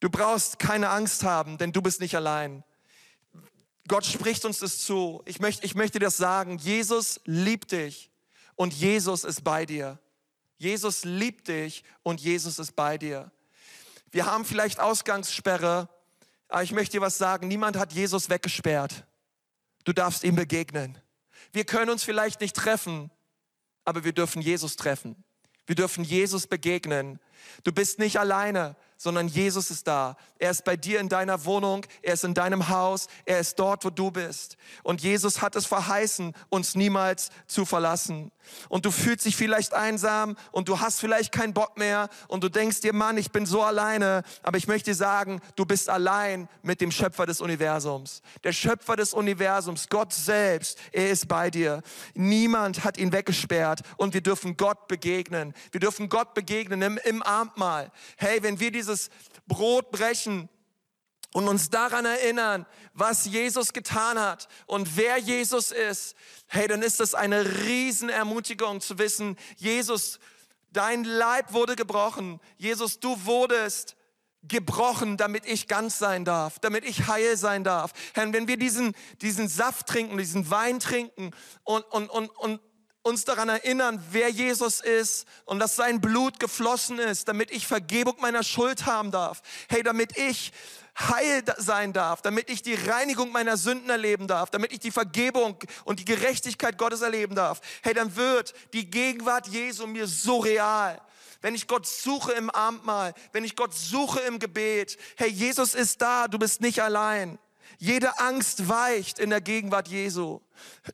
Du 0.00 0.10
brauchst 0.10 0.58
keine 0.58 0.88
Angst 0.88 1.22
haben, 1.22 1.56
denn 1.56 1.70
du 1.70 1.80
bist 1.80 2.00
nicht 2.00 2.16
allein. 2.16 2.64
Gott 3.86 4.04
spricht 4.04 4.44
uns 4.44 4.58
das 4.58 4.80
zu. 4.80 5.22
Ich 5.26 5.38
möchte, 5.38 5.64
ich 5.64 5.76
möchte 5.76 6.00
dir 6.00 6.06
das 6.06 6.16
sagen. 6.16 6.58
Jesus 6.58 7.20
liebt 7.24 7.70
dich 7.70 8.10
und 8.56 8.74
Jesus 8.74 9.22
ist 9.22 9.44
bei 9.44 9.64
dir. 9.64 10.00
Jesus 10.58 11.04
liebt 11.04 11.46
dich 11.46 11.84
und 12.02 12.20
Jesus 12.20 12.58
ist 12.58 12.74
bei 12.74 12.98
dir. 12.98 13.30
Wir 14.16 14.24
haben 14.24 14.46
vielleicht 14.46 14.80
Ausgangssperre, 14.80 15.90
aber 16.48 16.62
ich 16.62 16.72
möchte 16.72 16.92
dir 16.92 17.02
was 17.02 17.18
sagen. 17.18 17.48
Niemand 17.48 17.76
hat 17.76 17.92
Jesus 17.92 18.30
weggesperrt. 18.30 19.04
Du 19.84 19.92
darfst 19.92 20.24
ihm 20.24 20.36
begegnen. 20.36 20.96
Wir 21.52 21.66
können 21.66 21.90
uns 21.90 22.02
vielleicht 22.02 22.40
nicht 22.40 22.56
treffen, 22.56 23.10
aber 23.84 24.04
wir 24.04 24.14
dürfen 24.14 24.40
Jesus 24.40 24.76
treffen. 24.76 25.22
Wir 25.66 25.74
dürfen 25.74 26.02
Jesus 26.02 26.46
begegnen. 26.46 27.20
Du 27.62 27.72
bist 27.72 27.98
nicht 27.98 28.18
alleine 28.18 28.74
sondern 28.96 29.28
Jesus 29.28 29.70
ist 29.70 29.86
da. 29.86 30.16
Er 30.38 30.50
ist 30.50 30.64
bei 30.64 30.76
dir 30.76 31.00
in 31.00 31.08
deiner 31.08 31.44
Wohnung, 31.44 31.86
er 32.02 32.14
ist 32.14 32.24
in 32.24 32.34
deinem 32.34 32.68
Haus, 32.68 33.08
er 33.24 33.40
ist 33.40 33.58
dort, 33.58 33.84
wo 33.84 33.90
du 33.90 34.10
bist. 34.10 34.56
Und 34.82 35.02
Jesus 35.02 35.40
hat 35.40 35.56
es 35.56 35.66
verheißen, 35.66 36.34
uns 36.48 36.74
niemals 36.74 37.30
zu 37.46 37.64
verlassen. 37.64 38.30
Und 38.68 38.84
du 38.84 38.90
fühlst 38.90 39.24
dich 39.24 39.36
vielleicht 39.36 39.74
einsam 39.74 40.36
und 40.52 40.68
du 40.68 40.80
hast 40.80 41.00
vielleicht 41.00 41.32
keinen 41.32 41.52
Bock 41.52 41.76
mehr 41.78 42.08
und 42.28 42.44
du 42.44 42.48
denkst 42.48 42.80
dir, 42.80 42.92
Mann, 42.92 43.16
ich 43.16 43.32
bin 43.32 43.46
so 43.46 43.62
alleine. 43.62 44.22
Aber 44.42 44.58
ich 44.58 44.68
möchte 44.68 44.90
dir 44.90 44.94
sagen, 44.94 45.40
du 45.56 45.64
bist 45.64 45.88
allein 45.88 46.48
mit 46.62 46.80
dem 46.80 46.90
Schöpfer 46.90 47.26
des 47.26 47.40
Universums. 47.40 48.22
Der 48.44 48.52
Schöpfer 48.52 48.96
des 48.96 49.14
Universums, 49.14 49.88
Gott 49.88 50.12
selbst, 50.12 50.78
er 50.92 51.10
ist 51.10 51.28
bei 51.28 51.50
dir. 51.50 51.82
Niemand 52.14 52.84
hat 52.84 52.98
ihn 52.98 53.12
weggesperrt 53.12 53.80
und 53.96 54.14
wir 54.14 54.20
dürfen 54.20 54.56
Gott 54.56 54.86
begegnen. 54.88 55.54
Wir 55.72 55.80
dürfen 55.80 56.08
Gott 56.08 56.34
begegnen 56.34 56.82
im, 56.82 56.98
im 57.04 57.22
Abendmahl. 57.22 57.90
Hey, 58.16 58.42
wenn 58.42 58.60
wir 58.60 58.70
diese 58.70 58.85
dieses 58.86 59.10
Brot 59.46 59.90
brechen 59.90 60.48
und 61.32 61.48
uns 61.48 61.70
daran 61.70 62.04
erinnern, 62.04 62.66
was 62.94 63.26
Jesus 63.26 63.72
getan 63.72 64.18
hat 64.18 64.48
und 64.66 64.96
wer 64.96 65.18
Jesus 65.18 65.72
ist, 65.72 66.14
hey, 66.46 66.68
dann 66.68 66.82
ist 66.82 67.00
das 67.00 67.14
eine 67.14 67.64
Riesenermutigung 67.64 68.80
zu 68.80 68.98
wissen, 68.98 69.36
Jesus, 69.56 70.18
dein 70.72 71.04
Leib 71.04 71.52
wurde 71.52 71.76
gebrochen. 71.76 72.40
Jesus, 72.56 73.00
du 73.00 73.24
wurdest 73.24 73.96
gebrochen, 74.42 75.16
damit 75.16 75.44
ich 75.46 75.66
ganz 75.66 75.98
sein 75.98 76.24
darf, 76.24 76.58
damit 76.60 76.84
ich 76.84 77.08
heil 77.08 77.36
sein 77.36 77.64
darf. 77.64 77.92
Herr, 78.14 78.32
wenn 78.32 78.46
wir 78.46 78.56
diesen, 78.56 78.94
diesen 79.20 79.48
Saft 79.48 79.88
trinken, 79.88 80.16
diesen 80.18 80.50
Wein 80.50 80.78
trinken 80.78 81.32
und, 81.64 81.82
und, 81.86 82.08
und, 82.08 82.28
und 82.28 82.60
uns 83.06 83.24
daran 83.24 83.48
erinnern, 83.48 84.04
wer 84.10 84.28
Jesus 84.30 84.80
ist 84.80 85.26
und 85.44 85.60
dass 85.60 85.76
sein 85.76 86.00
Blut 86.00 86.40
geflossen 86.40 86.98
ist, 86.98 87.28
damit 87.28 87.52
ich 87.52 87.66
Vergebung 87.66 88.16
meiner 88.20 88.42
Schuld 88.42 88.84
haben 88.84 89.12
darf. 89.12 89.42
Hey, 89.68 89.84
damit 89.84 90.18
ich 90.18 90.52
heil 90.98 91.44
sein 91.56 91.92
darf, 91.92 92.20
damit 92.22 92.50
ich 92.50 92.62
die 92.62 92.74
Reinigung 92.74 93.30
meiner 93.30 93.56
Sünden 93.56 93.90
erleben 93.90 94.26
darf, 94.26 94.50
damit 94.50 94.72
ich 94.72 94.80
die 94.80 94.90
Vergebung 94.90 95.56
und 95.84 96.00
die 96.00 96.04
Gerechtigkeit 96.04 96.78
Gottes 96.78 97.02
erleben 97.02 97.36
darf. 97.36 97.60
Hey, 97.82 97.94
dann 97.94 98.16
wird 98.16 98.54
die 98.72 98.90
Gegenwart 98.90 99.46
Jesu 99.46 99.86
mir 99.86 100.08
so 100.08 100.38
real. 100.38 101.00
Wenn 101.42 101.54
ich 101.54 101.68
Gott 101.68 101.86
suche 101.86 102.32
im 102.32 102.50
Abendmahl, 102.50 103.14
wenn 103.30 103.44
ich 103.44 103.54
Gott 103.54 103.72
suche 103.72 104.18
im 104.20 104.40
Gebet, 104.40 104.98
hey, 105.16 105.28
Jesus 105.28 105.74
ist 105.74 106.02
da, 106.02 106.26
du 106.26 106.40
bist 106.40 106.60
nicht 106.60 106.82
allein. 106.82 107.38
Jede 107.78 108.18
Angst 108.18 108.68
weicht 108.68 109.18
in 109.18 109.30
der 109.30 109.40
Gegenwart 109.40 109.88
Jesu. 109.88 110.40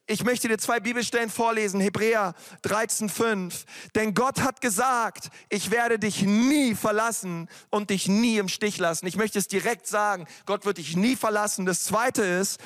Ich 0.07 0.25
möchte 0.25 0.49
dir 0.49 0.59
zwei 0.59 0.81
Bibelstellen 0.81 1.31
vorlesen, 1.31 1.81
Hebräer 1.81 2.35
13,5. 2.65 3.65
Denn 3.95 4.15
Gott 4.15 4.41
hat 4.41 4.61
gesagt, 4.61 5.31
ich 5.49 5.71
werde 5.71 5.99
dich 5.99 6.23
nie 6.23 6.75
verlassen 6.75 7.49
und 7.71 7.91
dich 7.91 8.09
nie 8.09 8.39
im 8.39 8.49
Stich 8.49 8.79
lassen. 8.79 9.07
Ich 9.07 9.17
möchte 9.17 9.39
es 9.39 9.49
direkt 9.49 9.87
sagen, 9.87 10.27
Gott 10.47 10.65
wird 10.65 10.79
dich 10.79 10.97
nie 10.97 11.17
verlassen. 11.17 11.67
Das 11.67 11.85
zweite 11.85 12.23
ist, 12.23 12.59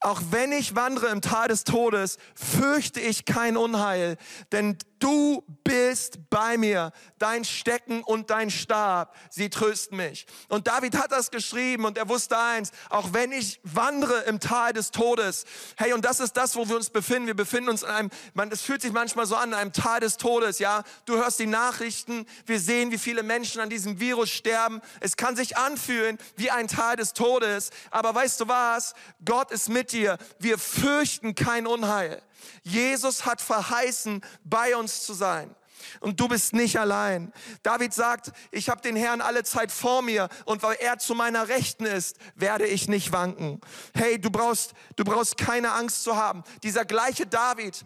auch 0.00 0.20
wenn 0.30 0.52
ich 0.52 0.76
wandere 0.76 1.08
im 1.08 1.20
Tal 1.20 1.48
des 1.48 1.64
Todes, 1.64 2.18
fürchte 2.34 3.00
ich 3.00 3.24
kein 3.24 3.56
Unheil, 3.56 4.16
denn 4.52 4.78
du 4.98 5.44
bist 5.64 6.18
bei 6.30 6.56
mir, 6.56 6.92
dein 7.18 7.44
Stecken 7.44 8.02
und 8.02 8.30
dein 8.30 8.50
Stab, 8.50 9.14
sie 9.30 9.50
trösten 9.50 9.96
mich. 9.96 10.26
Und 10.48 10.66
David 10.66 10.96
hat 10.96 11.12
das 11.12 11.30
geschrieben 11.30 11.84
und 11.84 11.98
er 11.98 12.08
wusste 12.08 12.38
eins, 12.38 12.70
auch 12.90 13.12
wenn 13.12 13.32
ich 13.32 13.60
wandere 13.62 14.20
im 14.22 14.40
Tal 14.40 14.72
des 14.72 14.90
Todes, 14.90 15.44
hey, 15.76 15.92
und 15.92 16.04
das 16.04 16.20
ist 16.20 16.36
das, 16.36 16.56
wo 16.56 16.68
wir 16.68 16.76
uns 16.76 16.90
befinden. 16.90 17.26
Wir 17.26 17.34
befinden 17.34 17.70
uns 17.70 17.82
in 17.82 17.88
einem, 17.88 18.10
man, 18.34 18.50
es 18.50 18.62
fühlt 18.62 18.82
sich 18.82 18.92
manchmal 18.92 19.26
so 19.26 19.36
an, 19.36 19.50
in 19.50 19.54
einem 19.54 19.72
Tal 19.72 20.00
des 20.00 20.16
Todes, 20.16 20.58
ja. 20.58 20.82
Du 21.04 21.16
hörst 21.16 21.38
die 21.38 21.46
Nachrichten, 21.46 22.26
wir 22.46 22.60
sehen, 22.60 22.90
wie 22.90 22.98
viele 22.98 23.22
Menschen 23.22 23.60
an 23.60 23.70
diesem 23.70 24.00
Virus 24.00 24.30
sterben. 24.30 24.80
Es 25.00 25.16
kann 25.16 25.36
sich 25.36 25.56
anfühlen 25.56 26.18
wie 26.36 26.50
ein 26.50 26.68
Tal 26.68 26.96
des 26.96 27.12
Todes, 27.12 27.70
aber 27.90 28.14
weißt 28.14 28.40
du 28.40 28.48
was? 28.48 28.94
Gott 29.24 29.50
ist 29.50 29.68
mit 29.68 29.92
dir. 29.92 30.18
Wir 30.38 30.58
fürchten 30.58 31.34
kein 31.34 31.66
Unheil. 31.66 32.22
Jesus 32.62 33.26
hat 33.26 33.40
verheißen, 33.40 34.22
bei 34.44 34.76
uns 34.76 35.04
zu 35.04 35.14
sein. 35.14 35.54
Und 36.00 36.20
du 36.20 36.28
bist 36.28 36.52
nicht 36.52 36.78
allein. 36.78 37.32
David 37.62 37.94
sagt, 37.94 38.32
ich 38.50 38.68
habe 38.68 38.80
den 38.80 38.96
Herrn 38.96 39.20
alle 39.20 39.44
Zeit 39.44 39.72
vor 39.72 40.02
mir 40.02 40.28
und 40.44 40.62
weil 40.62 40.76
er 40.80 40.98
zu 40.98 41.14
meiner 41.14 41.48
Rechten 41.48 41.86
ist, 41.86 42.16
werde 42.34 42.66
ich 42.66 42.88
nicht 42.88 43.12
wanken. 43.12 43.60
Hey, 43.94 44.20
du 44.20 44.30
brauchst, 44.30 44.72
du 44.96 45.04
brauchst 45.04 45.36
keine 45.36 45.72
Angst 45.72 46.02
zu 46.02 46.16
haben. 46.16 46.42
Dieser 46.62 46.84
gleiche 46.84 47.26
David, 47.26 47.84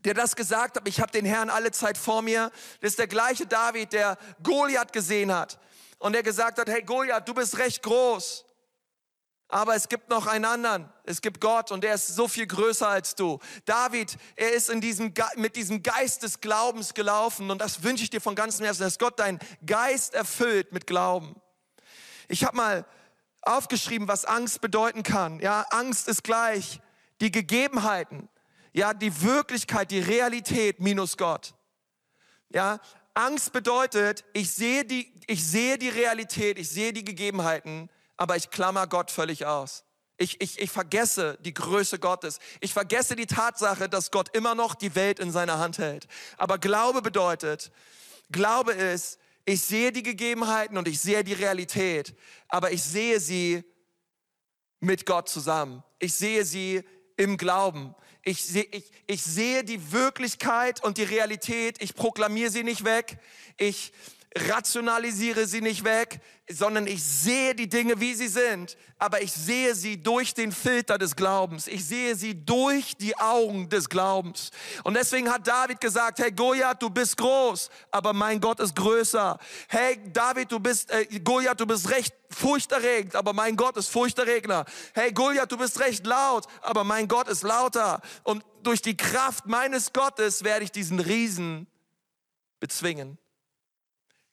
der 0.00 0.14
das 0.14 0.36
gesagt 0.36 0.76
hat, 0.76 0.88
ich 0.88 1.00
habe 1.00 1.12
den 1.12 1.24
Herrn 1.24 1.50
alle 1.50 1.72
Zeit 1.72 1.98
vor 1.98 2.22
mir, 2.22 2.50
das 2.80 2.92
ist 2.92 2.98
der 2.98 3.08
gleiche 3.08 3.46
David, 3.46 3.92
der 3.92 4.18
Goliath 4.42 4.92
gesehen 4.92 5.34
hat 5.34 5.58
und 5.98 6.12
der 6.12 6.22
gesagt 6.22 6.58
hat, 6.58 6.68
hey 6.68 6.82
Goliath, 6.82 7.28
du 7.28 7.34
bist 7.34 7.58
recht 7.58 7.82
groß. 7.82 8.44
Aber 9.48 9.76
es 9.76 9.88
gibt 9.88 10.08
noch 10.10 10.26
einen 10.26 10.44
anderen. 10.44 10.92
Es 11.04 11.20
gibt 11.20 11.40
Gott 11.40 11.70
und 11.70 11.84
der 11.84 11.94
ist 11.94 12.08
so 12.08 12.26
viel 12.26 12.46
größer 12.46 12.88
als 12.88 13.14
du. 13.14 13.38
David, 13.64 14.16
er 14.34 14.52
ist 14.52 14.68
in 14.68 14.80
diesem, 14.80 15.14
mit 15.36 15.54
diesem 15.54 15.82
Geist 15.82 16.24
des 16.24 16.40
Glaubens 16.40 16.94
gelaufen 16.94 17.50
und 17.50 17.60
das 17.60 17.84
wünsche 17.84 18.02
ich 18.02 18.10
dir 18.10 18.20
von 18.20 18.34
ganzem 18.34 18.64
Herzen, 18.64 18.82
dass 18.82 18.98
Gott 18.98 19.20
deinen 19.20 19.38
Geist 19.64 20.14
erfüllt 20.14 20.72
mit 20.72 20.86
Glauben. 20.86 21.40
Ich 22.28 22.44
habe 22.44 22.56
mal 22.56 22.86
aufgeschrieben, 23.42 24.08
was 24.08 24.24
Angst 24.24 24.60
bedeuten 24.60 25.04
kann. 25.04 25.38
Ja, 25.38 25.62
Angst 25.70 26.08
ist 26.08 26.24
gleich 26.24 26.80
die 27.20 27.30
Gegebenheiten, 27.30 28.28
ja, 28.72 28.92
die 28.94 29.22
Wirklichkeit, 29.22 29.92
die 29.92 30.00
Realität 30.00 30.80
minus 30.80 31.16
Gott. 31.16 31.54
Ja, 32.48 32.80
Angst 33.14 33.52
bedeutet, 33.52 34.24
ich 34.32 34.52
sehe 34.52 34.84
die, 34.84 35.12
ich 35.28 35.46
sehe 35.46 35.78
die 35.78 35.88
Realität, 35.88 36.58
ich 36.58 36.68
sehe 36.68 36.92
die 36.92 37.04
Gegebenheiten 37.04 37.88
aber 38.16 38.36
ich 38.36 38.50
klammer 38.50 38.86
Gott 38.86 39.10
völlig 39.10 39.46
aus. 39.46 39.84
Ich, 40.18 40.40
ich, 40.40 40.58
ich 40.58 40.70
vergesse 40.70 41.38
die 41.42 41.52
Größe 41.52 41.98
Gottes. 41.98 42.38
Ich 42.60 42.72
vergesse 42.72 43.16
die 43.16 43.26
Tatsache, 43.26 43.88
dass 43.88 44.10
Gott 44.10 44.34
immer 44.34 44.54
noch 44.54 44.74
die 44.74 44.94
Welt 44.94 45.18
in 45.18 45.30
seiner 45.30 45.58
Hand 45.58 45.78
hält. 45.78 46.06
Aber 46.38 46.58
Glaube 46.58 47.02
bedeutet, 47.02 47.70
Glaube 48.30 48.72
ist, 48.72 49.18
ich 49.44 49.62
sehe 49.62 49.92
die 49.92 50.02
Gegebenheiten 50.02 50.78
und 50.78 50.88
ich 50.88 51.00
sehe 51.00 51.22
die 51.22 51.34
Realität, 51.34 52.14
aber 52.48 52.72
ich 52.72 52.82
sehe 52.82 53.20
sie 53.20 53.62
mit 54.80 55.06
Gott 55.06 55.28
zusammen. 55.28 55.84
Ich 55.98 56.14
sehe 56.14 56.44
sie 56.44 56.82
im 57.16 57.36
Glauben. 57.36 57.94
Ich, 58.22 58.44
sehe, 58.44 58.66
ich, 58.72 58.90
ich 59.06 59.22
sehe 59.22 59.62
die 59.62 59.92
Wirklichkeit 59.92 60.82
und 60.82 60.98
die 60.98 61.04
Realität. 61.04 61.80
Ich 61.80 61.94
proklamiere 61.94 62.50
sie 62.50 62.64
nicht 62.64 62.84
weg. 62.84 63.18
Ich, 63.56 63.92
rationalisiere 64.36 65.46
sie 65.46 65.60
nicht 65.60 65.84
weg, 65.84 66.20
sondern 66.48 66.86
ich 66.86 67.02
sehe 67.02 67.54
die 67.54 67.68
Dinge, 67.68 68.00
wie 68.00 68.14
sie 68.14 68.28
sind, 68.28 68.76
aber 68.98 69.22
ich 69.22 69.32
sehe 69.32 69.74
sie 69.74 70.02
durch 70.02 70.34
den 70.34 70.52
Filter 70.52 70.98
des 70.98 71.16
Glaubens. 71.16 71.66
Ich 71.66 71.84
sehe 71.86 72.14
sie 72.14 72.44
durch 72.44 72.96
die 72.96 73.16
Augen 73.18 73.68
des 73.68 73.88
Glaubens. 73.88 74.50
Und 74.84 74.94
deswegen 74.94 75.30
hat 75.30 75.46
David 75.46 75.80
gesagt, 75.80 76.18
hey 76.18 76.30
Goliath, 76.30 76.82
du 76.82 76.90
bist 76.90 77.16
groß, 77.16 77.70
aber 77.90 78.12
mein 78.12 78.40
Gott 78.40 78.60
ist 78.60 78.76
größer. 78.76 79.38
Hey 79.68 79.98
David, 80.12 80.52
du 80.52 80.60
bist, 80.60 80.90
äh, 80.90 81.06
Goliath, 81.20 81.60
du 81.60 81.66
bist 81.66 81.90
recht 81.90 82.14
furchterregend, 82.30 83.16
aber 83.16 83.32
mein 83.32 83.56
Gott 83.56 83.76
ist 83.76 83.88
furchterregner. 83.88 84.64
Hey 84.94 85.12
Goliath, 85.12 85.50
du 85.50 85.56
bist 85.56 85.80
recht 85.80 86.06
laut, 86.06 86.46
aber 86.62 86.84
mein 86.84 87.08
Gott 87.08 87.28
ist 87.28 87.42
lauter. 87.42 88.00
Und 88.22 88.44
durch 88.62 88.82
die 88.82 88.96
Kraft 88.96 89.46
meines 89.46 89.92
Gottes 89.92 90.44
werde 90.44 90.64
ich 90.64 90.72
diesen 90.72 91.00
Riesen 91.00 91.66
bezwingen. 92.60 93.18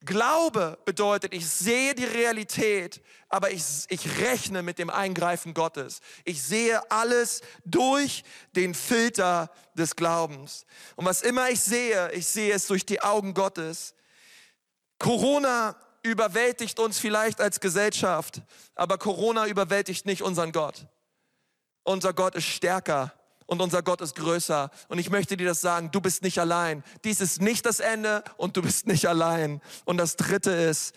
Glaube 0.06 0.78
bedeutet, 0.84 1.34
ich 1.34 1.48
sehe 1.50 1.96
die 1.96 2.04
Realität, 2.04 3.02
aber 3.30 3.52
ich, 3.52 3.64
ich 3.88 4.20
rechne 4.20 4.62
mit 4.62 4.78
dem 4.78 4.90
Eingreifen 4.90 5.54
Gottes. 5.54 6.02
Ich 6.26 6.44
sehe 6.44 6.92
alles 6.92 7.42
durch 7.64 8.24
den 8.54 8.74
Filter 8.74 9.50
des 9.76 9.96
Glaubens. 9.96 10.66
Und 10.98 11.06
was 11.06 11.22
immer 11.22 11.50
ich 11.50 11.62
sehe, 11.62 12.12
ich 12.12 12.28
sehe 12.28 12.54
es 12.54 12.68
durch 12.68 12.86
die 12.86 13.02
Augen 13.02 13.34
Gottes. 13.34 13.96
Corona 15.00 15.76
überwältigt 16.02 16.80
uns 16.80 17.00
vielleicht 17.00 17.40
als 17.40 17.62
Gesellschaft, 17.62 18.42
aber 18.76 18.98
Corona 18.98 19.48
überwältigt 19.48 20.06
nicht 20.06 20.22
unseren 20.22 20.52
Gott. 20.52 20.86
Unser 21.84 22.14
Gott 22.14 22.36
ist 22.36 22.46
stärker 22.46 23.14
und 23.46 23.62
unser 23.62 23.84
Gott 23.84 24.02
ist 24.02 24.16
größer. 24.16 24.70
Und 24.88 25.00
ich 25.00 25.10
möchte 25.10 25.38
dir 25.38 25.48
das 25.48 25.62
sagen, 25.62 25.92
du 25.92 26.02
bist 26.02 26.24
nicht 26.24 26.40
allein. 26.40 26.84
Dies 27.04 27.22
ist 27.22 27.42
nicht 27.42 27.66
das 27.66 27.80
Ende 27.80 28.24
und 28.38 28.58
du 28.58 28.62
bist 28.62 28.88
nicht 28.88 29.08
allein. 29.08 29.62
Und 29.86 29.98
das 29.98 30.16
Dritte 30.16 30.52
ist, 30.52 30.94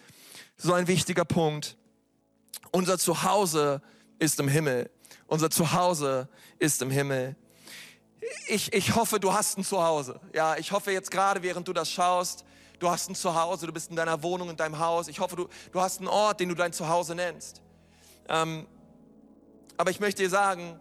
so 0.56 0.72
ein 0.72 0.86
wichtiger 0.88 1.24
Punkt, 1.24 1.76
unser 2.72 2.98
Zuhause 2.98 3.82
ist 4.18 4.40
im 4.40 4.48
Himmel. 4.48 4.90
Unser 5.26 5.50
Zuhause 5.50 6.28
ist 6.58 6.80
im 6.82 6.90
Himmel. 6.90 7.36
Ich, 8.48 8.72
ich 8.72 8.94
hoffe, 8.94 9.20
du 9.20 9.32
hast 9.32 9.58
ein 9.58 9.64
Zuhause. 9.64 10.20
Ja, 10.32 10.56
ich 10.56 10.72
hoffe 10.72 10.92
jetzt 10.92 11.10
gerade, 11.10 11.42
während 11.42 11.68
du 11.68 11.72
das 11.72 11.90
schaust, 11.90 12.44
du 12.78 12.90
hast 12.90 13.10
ein 13.10 13.14
Zuhause, 13.14 13.66
du 13.66 13.72
bist 13.72 13.90
in 13.90 13.96
deiner 13.96 14.22
Wohnung, 14.22 14.50
in 14.50 14.56
deinem 14.56 14.78
Haus. 14.78 15.08
Ich 15.08 15.20
hoffe, 15.20 15.36
du, 15.36 15.48
du 15.72 15.80
hast 15.80 15.98
einen 15.98 16.08
Ort, 16.08 16.40
den 16.40 16.48
du 16.48 16.54
dein 16.54 16.72
Zuhause 16.72 17.14
nennst. 17.14 17.60
Ähm, 18.28 18.66
aber 19.76 19.90
ich 19.90 20.00
möchte 20.00 20.22
dir 20.22 20.30
sagen, 20.30 20.80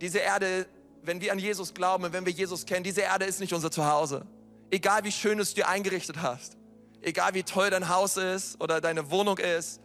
diese 0.00 0.18
Erde, 0.18 0.66
wenn 1.02 1.20
wir 1.20 1.32
an 1.32 1.38
Jesus 1.38 1.74
glauben 1.74 2.04
und 2.04 2.12
wenn 2.12 2.26
wir 2.26 2.32
Jesus 2.32 2.66
kennen, 2.66 2.84
diese 2.84 3.02
Erde 3.02 3.24
ist 3.24 3.40
nicht 3.40 3.52
unser 3.52 3.70
Zuhause. 3.70 4.26
Egal 4.70 5.04
wie 5.04 5.12
schön 5.12 5.38
es 5.38 5.54
dir 5.54 5.68
eingerichtet 5.68 6.20
hast, 6.20 6.56
egal 7.00 7.34
wie 7.34 7.42
toll 7.42 7.70
dein 7.70 7.88
Haus 7.88 8.16
ist 8.16 8.60
oder 8.60 8.80
deine 8.80 9.10
Wohnung 9.10 9.38
ist, 9.38 9.80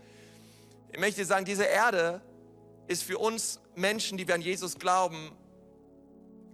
ich 0.92 1.00
möchte 1.00 1.22
dir 1.22 1.28
sagen, 1.28 1.46
diese 1.46 1.64
Erde 1.64 2.22
ist 2.88 3.04
für 3.04 3.18
uns 3.18 3.60
Menschen, 3.76 4.18
die 4.18 4.28
wir 4.28 4.36
an 4.36 4.42
Jesus 4.42 4.78
glauben, 4.78 5.32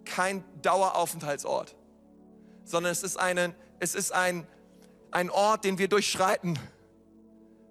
kein 0.05 0.43
Daueraufenthaltsort, 0.61 1.75
sondern 2.63 2.91
es 2.91 3.03
ist, 3.03 3.17
einen, 3.17 3.55
es 3.79 3.95
ist 3.95 4.11
ein, 4.11 4.45
ein 5.11 5.29
Ort, 5.29 5.63
den 5.65 5.79
wir 5.79 5.87
durchschreiten, 5.87 6.59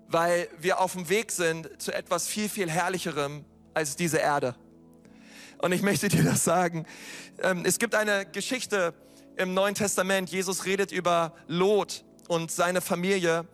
weil 0.08 0.48
wir 0.58 0.80
auf 0.80 0.92
dem 0.92 1.08
Weg 1.08 1.32
sind 1.32 1.80
zu 1.80 1.92
etwas 1.92 2.26
viel, 2.26 2.48
viel 2.48 2.70
Herrlicherem 2.70 3.44
als 3.74 3.96
diese 3.96 4.18
Erde. 4.18 4.54
Und 5.66 5.72
ich 5.72 5.82
möchte 5.82 6.06
dir 6.06 6.22
das 6.22 6.44
sagen. 6.44 6.86
Ähm, 7.42 7.64
es 7.64 7.80
gibt 7.80 7.96
eine 7.96 8.24
Geschichte 8.24 8.94
im 9.34 9.52
Neuen 9.52 9.74
Testament. 9.74 10.30
Jesus 10.30 10.64
redet 10.64 10.92
über 10.92 11.34
Lot 11.48 12.04
und 12.28 12.52
seine 12.52 12.80
Familie. 12.80 13.48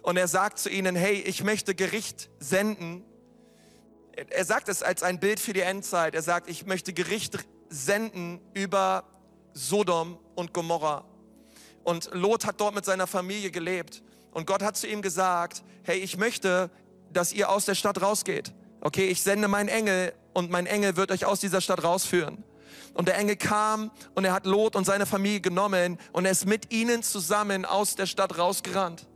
Und 0.00 0.16
er 0.16 0.28
sagt 0.28 0.60
zu 0.60 0.70
ihnen, 0.70 0.94
hey, 0.94 1.14
ich 1.14 1.42
möchte 1.42 1.74
Gericht 1.74 2.30
senden. 2.38 3.02
Er 4.14 4.44
sagt 4.44 4.68
es 4.68 4.84
als 4.84 5.02
ein 5.02 5.18
Bild 5.18 5.40
für 5.40 5.54
die 5.54 5.62
Endzeit. 5.62 6.14
Er 6.14 6.22
sagt, 6.22 6.48
ich 6.48 6.66
möchte 6.66 6.92
Gericht 6.92 7.36
senden 7.68 8.40
über 8.54 9.02
Sodom 9.52 10.20
und 10.36 10.52
Gomorra. 10.52 11.04
Und 11.82 12.10
Lot 12.12 12.46
hat 12.46 12.60
dort 12.60 12.76
mit 12.76 12.84
seiner 12.84 13.08
Familie 13.08 13.50
gelebt. 13.50 14.04
Und 14.30 14.46
Gott 14.46 14.62
hat 14.62 14.76
zu 14.76 14.86
ihm 14.86 15.02
gesagt, 15.02 15.64
hey, 15.82 15.98
ich 15.98 16.16
möchte, 16.16 16.70
dass 17.12 17.32
ihr 17.32 17.50
aus 17.50 17.64
der 17.64 17.74
Stadt 17.74 18.00
rausgeht. 18.00 18.54
Okay, 18.82 19.08
ich 19.08 19.20
sende 19.20 19.48
meinen 19.48 19.68
Engel 19.68 20.12
und 20.36 20.50
mein 20.50 20.66
Engel 20.66 20.96
wird 20.96 21.10
euch 21.10 21.24
aus 21.24 21.40
dieser 21.40 21.62
Stadt 21.62 21.82
rausführen. 21.82 22.44
Und 22.92 23.08
der 23.08 23.16
Engel 23.16 23.36
kam 23.36 23.90
und 24.14 24.26
er 24.26 24.34
hat 24.34 24.44
Lot 24.44 24.76
und 24.76 24.84
seine 24.84 25.06
Familie 25.06 25.40
genommen 25.40 25.98
und 26.12 26.26
er 26.26 26.30
ist 26.30 26.44
mit 26.44 26.74
ihnen 26.74 27.02
zusammen 27.02 27.64
aus 27.64 27.94
der 27.94 28.04
Stadt 28.04 28.36
rausgerannt. 28.36 29.06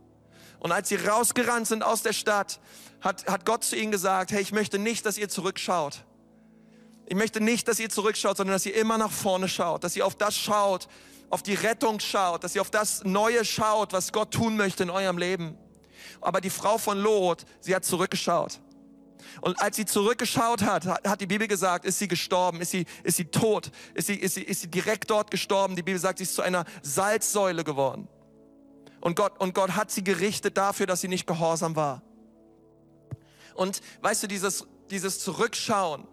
Und 0.59 0.71
als 0.71 0.89
sie 0.89 0.95
rausgerannt 0.95 1.67
sind 1.67 1.83
aus 1.83 2.01
der 2.01 2.13
Stadt, 2.13 2.59
hat, 3.01 3.27
hat 3.27 3.45
Gott 3.45 3.63
zu 3.63 3.75
ihnen 3.75 3.91
gesagt, 3.91 4.31
hey, 4.31 4.41
ich 4.41 4.51
möchte 4.51 4.79
nicht, 4.79 5.05
dass 5.05 5.19
ihr 5.19 5.29
zurückschaut. 5.29 6.03
Ich 7.05 7.15
möchte 7.15 7.39
nicht, 7.39 7.67
dass 7.67 7.79
ihr 7.79 7.89
zurückschaut, 7.89 8.37
sondern 8.37 8.55
dass 8.55 8.65
ihr 8.65 8.75
immer 8.75 8.97
nach 8.97 9.11
vorne 9.11 9.47
schaut, 9.47 9.83
dass 9.83 9.95
ihr 9.95 10.07
auf 10.07 10.15
das 10.15 10.35
schaut, 10.35 10.87
auf 11.29 11.43
die 11.43 11.53
Rettung 11.53 11.99
schaut, 11.99 12.43
dass 12.43 12.55
ihr 12.55 12.61
auf 12.61 12.71
das 12.71 13.03
Neue 13.03 13.45
schaut, 13.45 13.93
was 13.93 14.11
Gott 14.11 14.31
tun 14.31 14.57
möchte 14.57 14.81
in 14.81 14.89
eurem 14.89 15.19
Leben. 15.19 15.55
Aber 16.19 16.41
die 16.41 16.49
Frau 16.49 16.79
von 16.79 16.97
Lot, 16.97 17.45
sie 17.59 17.75
hat 17.75 17.85
zurückgeschaut. 17.85 18.59
Und 19.41 19.61
als 19.61 19.75
sie 19.75 19.85
zurückgeschaut 19.85 20.63
hat, 20.63 20.85
hat 20.85 21.21
die 21.21 21.27
Bibel 21.27 21.47
gesagt, 21.47 21.85
ist 21.85 21.99
sie 21.99 22.07
gestorben, 22.07 22.61
ist 22.61 22.71
sie, 22.71 22.85
ist 23.03 23.17
sie 23.17 23.25
tot, 23.25 23.71
ist 23.93 24.07
sie, 24.07 24.15
ist, 24.15 24.35
sie, 24.35 24.43
ist 24.43 24.61
sie 24.61 24.67
direkt 24.67 25.09
dort 25.09 25.31
gestorben. 25.31 25.75
Die 25.75 25.83
Bibel 25.83 25.99
sagt, 25.99 26.19
sie 26.19 26.23
ist 26.23 26.35
zu 26.35 26.41
einer 26.41 26.65
Salzsäule 26.81 27.63
geworden. 27.63 28.07
Und 28.99 29.15
Gott, 29.15 29.39
und 29.39 29.55
Gott 29.55 29.71
hat 29.75 29.91
sie 29.91 30.03
gerichtet 30.03 30.57
dafür, 30.57 30.85
dass 30.85 31.01
sie 31.01 31.07
nicht 31.07 31.25
gehorsam 31.25 31.75
war. 31.75 32.03
Und 33.55 33.81
weißt 34.01 34.23
du, 34.23 34.27
dieses, 34.27 34.65
dieses 34.89 35.19
Zurückschauen 35.19 36.07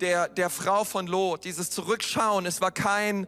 der, 0.00 0.28
der 0.28 0.50
Frau 0.50 0.84
von 0.84 1.06
Lot, 1.06 1.44
dieses 1.44 1.70
Zurückschauen, 1.70 2.46
es 2.46 2.60
war 2.60 2.70
kein, 2.70 3.26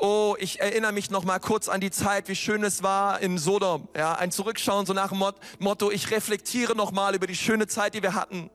Oh, 0.00 0.36
ich 0.38 0.60
erinnere 0.60 0.92
mich 0.92 1.10
noch 1.10 1.24
mal 1.24 1.40
kurz 1.40 1.68
an 1.68 1.80
die 1.80 1.90
Zeit, 1.90 2.28
wie 2.28 2.36
schön 2.36 2.62
es 2.62 2.84
war 2.84 3.20
in 3.20 3.36
Sodom. 3.36 3.88
Ja, 3.96 4.14
ein 4.14 4.30
Zurückschauen 4.30 4.86
so 4.86 4.92
nach 4.92 5.08
dem 5.10 5.24
Motto, 5.58 5.90
ich 5.90 6.12
reflektiere 6.12 6.76
noch 6.76 6.92
mal 6.92 7.16
über 7.16 7.26
die 7.26 7.34
schöne 7.34 7.66
Zeit, 7.66 7.94
die 7.94 8.02
wir 8.02 8.14
hatten 8.14 8.48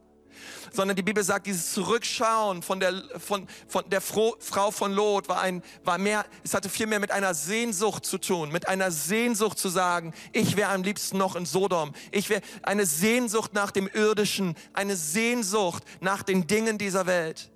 sondern 0.72 0.96
die 0.96 1.04
Bibel 1.04 1.24
sagt, 1.24 1.46
dieses 1.46 1.72
Zurückschauen 1.74 2.64
von 2.64 2.80
der, 2.80 3.04
von, 3.20 3.48
von 3.68 3.88
der 3.90 4.02
Frau 4.02 4.36
von 4.72 4.92
Lot 4.92 5.30
war 5.30 5.40
ein, 5.40 5.62
war 5.84 6.00
mehr, 6.00 6.26
es 6.44 6.56
hatte 6.56 6.68
viel 6.68 6.88
mehr 6.88 7.00
mit 7.00 7.12
einer 7.12 7.36
Sehnsucht 7.36 8.06
zu 8.06 8.18
tun, 8.18 8.52
mit 8.52 8.68
einer 8.68 8.90
Sehnsucht 8.90 9.60
zu 9.60 9.70
sagen, 9.70 10.14
ich 10.32 10.58
wäre 10.58 10.72
am 10.72 10.82
liebsten 10.82 11.18
noch 11.20 11.36
in 11.36 11.46
Sodom. 11.46 11.94
Ich 12.12 12.30
wäre 12.30 12.42
eine 12.64 12.88
Sehnsucht 12.88 13.54
nach 13.54 13.70
dem 13.70 13.88
Irdischen, 13.88 14.56
eine 14.74 14.96
Sehnsucht 14.96 15.84
nach 16.00 16.24
den 16.24 16.48
Dingen 16.48 16.80
dieser 16.80 17.06
Welt. 17.06 17.52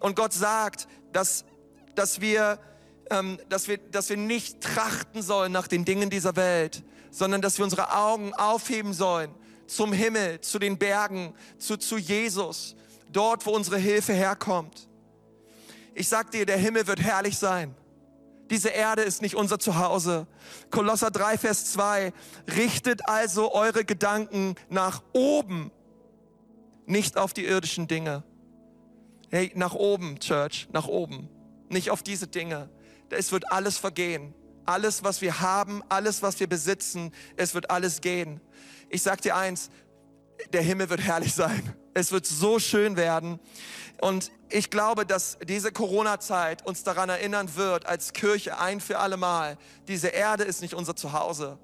Und 0.00 0.16
Gott 0.16 0.32
sagt, 0.32 0.88
dass, 1.12 1.44
dass 1.94 2.20
wir, 2.20 2.58
ähm, 3.10 3.38
dass 3.48 3.68
wir, 3.68 3.78
dass 3.78 4.08
wir 4.08 4.16
nicht 4.16 4.60
trachten 4.60 5.22
sollen 5.22 5.52
nach 5.52 5.68
den 5.68 5.84
Dingen 5.84 6.10
dieser 6.10 6.36
Welt, 6.36 6.82
sondern 7.10 7.42
dass 7.42 7.58
wir 7.58 7.64
unsere 7.64 7.94
Augen 7.94 8.34
aufheben 8.34 8.92
sollen 8.92 9.34
zum 9.66 9.92
Himmel, 9.92 10.40
zu 10.40 10.58
den 10.58 10.78
Bergen, 10.78 11.34
zu, 11.58 11.76
zu 11.76 11.96
Jesus, 11.96 12.76
dort, 13.10 13.46
wo 13.46 13.50
unsere 13.50 13.78
Hilfe 13.78 14.12
herkommt. 14.12 14.88
Ich 15.94 16.08
sag 16.08 16.30
dir, 16.30 16.44
der 16.44 16.56
Himmel 16.56 16.86
wird 16.86 17.00
herrlich 17.00 17.38
sein. 17.38 17.74
Diese 18.50 18.68
Erde 18.68 19.02
ist 19.02 19.22
nicht 19.22 19.36
unser 19.36 19.58
Zuhause. 19.58 20.26
Kolosser 20.70 21.10
3, 21.10 21.38
Vers 21.38 21.72
2. 21.72 22.12
Richtet 22.56 23.08
also 23.08 23.54
eure 23.54 23.84
Gedanken 23.84 24.54
nach 24.68 25.02
oben, 25.12 25.70
nicht 26.86 27.16
auf 27.16 27.32
die 27.32 27.46
irdischen 27.46 27.86
Dinge. 27.88 28.22
Hey, 29.30 29.50
nach 29.54 29.74
oben, 29.74 30.20
Church, 30.20 30.68
nach 30.72 30.86
oben. 30.86 31.28
Nicht 31.70 31.90
auf 31.90 32.02
diese 32.02 32.26
Dinge. 32.26 32.68
Es 33.10 33.32
wird 33.32 33.50
alles 33.52 33.78
vergehen. 33.78 34.34
Alles, 34.66 35.04
was 35.04 35.20
wir 35.20 35.40
haben, 35.40 35.82
alles, 35.88 36.22
was 36.22 36.40
wir 36.40 36.48
besitzen, 36.48 37.12
es 37.36 37.54
wird 37.54 37.70
alles 37.70 38.00
gehen. 38.00 38.40
Ich 38.88 39.02
sag 39.02 39.20
dir 39.20 39.36
eins, 39.36 39.70
der 40.52 40.62
Himmel 40.62 40.88
wird 40.90 41.00
herrlich 41.00 41.34
sein. 41.34 41.74
Es 41.92 42.12
wird 42.12 42.26
so 42.26 42.58
schön 42.58 42.96
werden. 42.96 43.38
Und 44.00 44.32
ich 44.50 44.70
glaube, 44.70 45.06
dass 45.06 45.38
diese 45.46 45.70
Corona-Zeit 45.70 46.66
uns 46.66 46.82
daran 46.82 47.08
erinnern 47.08 47.54
wird, 47.56 47.86
als 47.86 48.12
Kirche 48.12 48.58
ein 48.58 48.80
für 48.80 48.98
alle 48.98 49.16
Mal, 49.16 49.56
diese 49.86 50.08
Erde 50.08 50.44
ist 50.44 50.60
nicht 50.60 50.74
unser 50.74 50.96
Zuhause. 50.96 51.58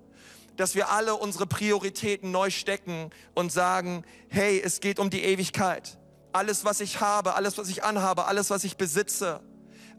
Dass 0.57 0.75
wir 0.75 0.91
alle 0.91 1.15
unsere 1.17 1.47
Prioritäten 1.47 2.31
neu 2.31 2.51
stecken 2.51 3.11
und 3.35 3.51
sagen, 3.51 4.05
hey, 4.29 4.61
es 4.63 4.81
geht 4.81 4.99
um 4.99 5.11
die 5.11 5.23
Ewigkeit. 5.23 5.99
Alles, 6.33 6.65
was 6.65 6.81
ich 6.81 7.01
habe, 7.01 7.35
alles, 7.35 7.59
was 7.59 7.69
ich 7.69 7.83
anhabe, 7.83 8.27
alles, 8.27 8.51
was 8.51 8.63
ich 8.63 8.77
besitze, 8.77 9.41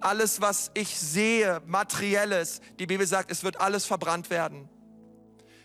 alles, 0.04 0.42
was 0.42 0.72
ich 0.74 1.00
sehe, 1.00 1.62
materielles, 1.66 2.62
die 2.80 2.88
Bibel 2.88 3.06
sagt, 3.06 3.32
es 3.32 3.44
wird 3.44 3.60
alles 3.60 3.86
verbrannt 3.86 4.30
werden. 4.30 4.70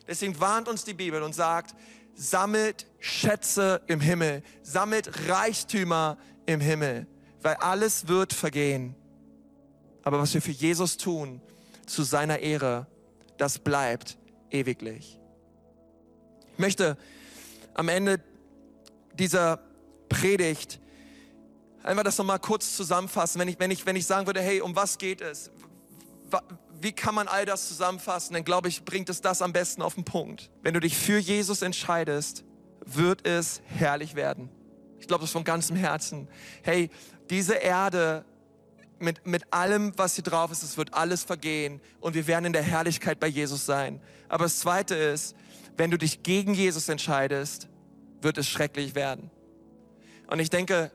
Deswegen 0.06 0.38
warnt 0.40 0.68
uns 0.68 0.84
die 0.84 0.94
Bibel 0.94 1.22
und 1.22 1.34
sagt, 1.34 1.74
sammelt 2.14 2.86
Schätze 3.00 3.82
im 3.86 4.00
Himmel, 4.00 4.42
sammelt 4.62 5.28
Reichtümer 5.28 6.16
im 6.46 6.60
Himmel, 6.60 7.06
weil 7.42 7.54
alles 7.56 8.08
wird 8.08 8.32
vergehen. 8.32 8.94
Aber 10.02 10.18
was 10.20 10.32
wir 10.32 10.42
für 10.42 10.52
Jesus 10.52 10.96
tun, 10.96 11.40
zu 11.86 12.02
seiner 12.02 12.38
Ehre, 12.38 12.86
das 13.38 13.58
bleibt 13.58 14.18
ewiglich. 14.50 15.18
Ich 16.52 16.58
möchte 16.58 16.96
am 17.74 17.88
Ende 17.88 18.20
dieser 19.14 19.60
Predigt 20.08 20.80
einmal 21.86 22.04
das 22.04 22.18
nochmal 22.18 22.38
kurz 22.38 22.76
zusammenfassen, 22.76 23.40
wenn 23.40 23.48
ich, 23.48 23.58
wenn, 23.58 23.70
ich, 23.70 23.86
wenn 23.86 23.96
ich 23.96 24.06
sagen 24.06 24.26
würde, 24.26 24.40
hey, 24.40 24.60
um 24.60 24.74
was 24.76 24.98
geht 24.98 25.20
es? 25.20 25.50
wie 26.80 26.92
kann 26.92 27.14
man 27.14 27.28
all 27.28 27.46
das 27.46 27.68
zusammenfassen? 27.68 28.34
Dann 28.34 28.44
glaube 28.44 28.68
ich, 28.68 28.84
bringt 28.84 29.08
es 29.08 29.20
das 29.20 29.42
am 29.42 29.52
besten 29.52 29.82
auf 29.82 29.94
den 29.94 30.04
Punkt. 30.04 30.50
Wenn 30.62 30.74
du 30.74 30.80
dich 30.80 30.96
für 30.96 31.18
Jesus 31.18 31.62
entscheidest, 31.62 32.44
wird 32.84 33.26
es 33.26 33.62
herrlich 33.64 34.14
werden. 34.14 34.50
Ich 35.00 35.06
glaube 35.06 35.22
das 35.22 35.30
von 35.30 35.44
ganzem 35.44 35.76
Herzen. 35.76 36.28
Hey, 36.62 36.90
diese 37.30 37.54
Erde 37.54 38.24
mit, 38.98 39.26
mit 39.26 39.52
allem, 39.52 39.92
was 39.96 40.14
hier 40.14 40.24
drauf 40.24 40.50
ist, 40.50 40.62
es 40.62 40.76
wird 40.76 40.94
alles 40.94 41.22
vergehen 41.22 41.80
und 42.00 42.14
wir 42.14 42.26
werden 42.26 42.46
in 42.46 42.52
der 42.52 42.62
Herrlichkeit 42.62 43.20
bei 43.20 43.26
Jesus 43.26 43.66
sein. 43.66 44.00
Aber 44.28 44.44
das 44.44 44.58
Zweite 44.58 44.94
ist, 44.94 45.34
wenn 45.76 45.90
du 45.90 45.98
dich 45.98 46.22
gegen 46.22 46.54
Jesus 46.54 46.88
entscheidest, 46.88 47.68
wird 48.22 48.38
es 48.38 48.48
schrecklich 48.48 48.94
werden. 48.94 49.30
Und 50.28 50.40
ich 50.40 50.50
denke, 50.50 50.90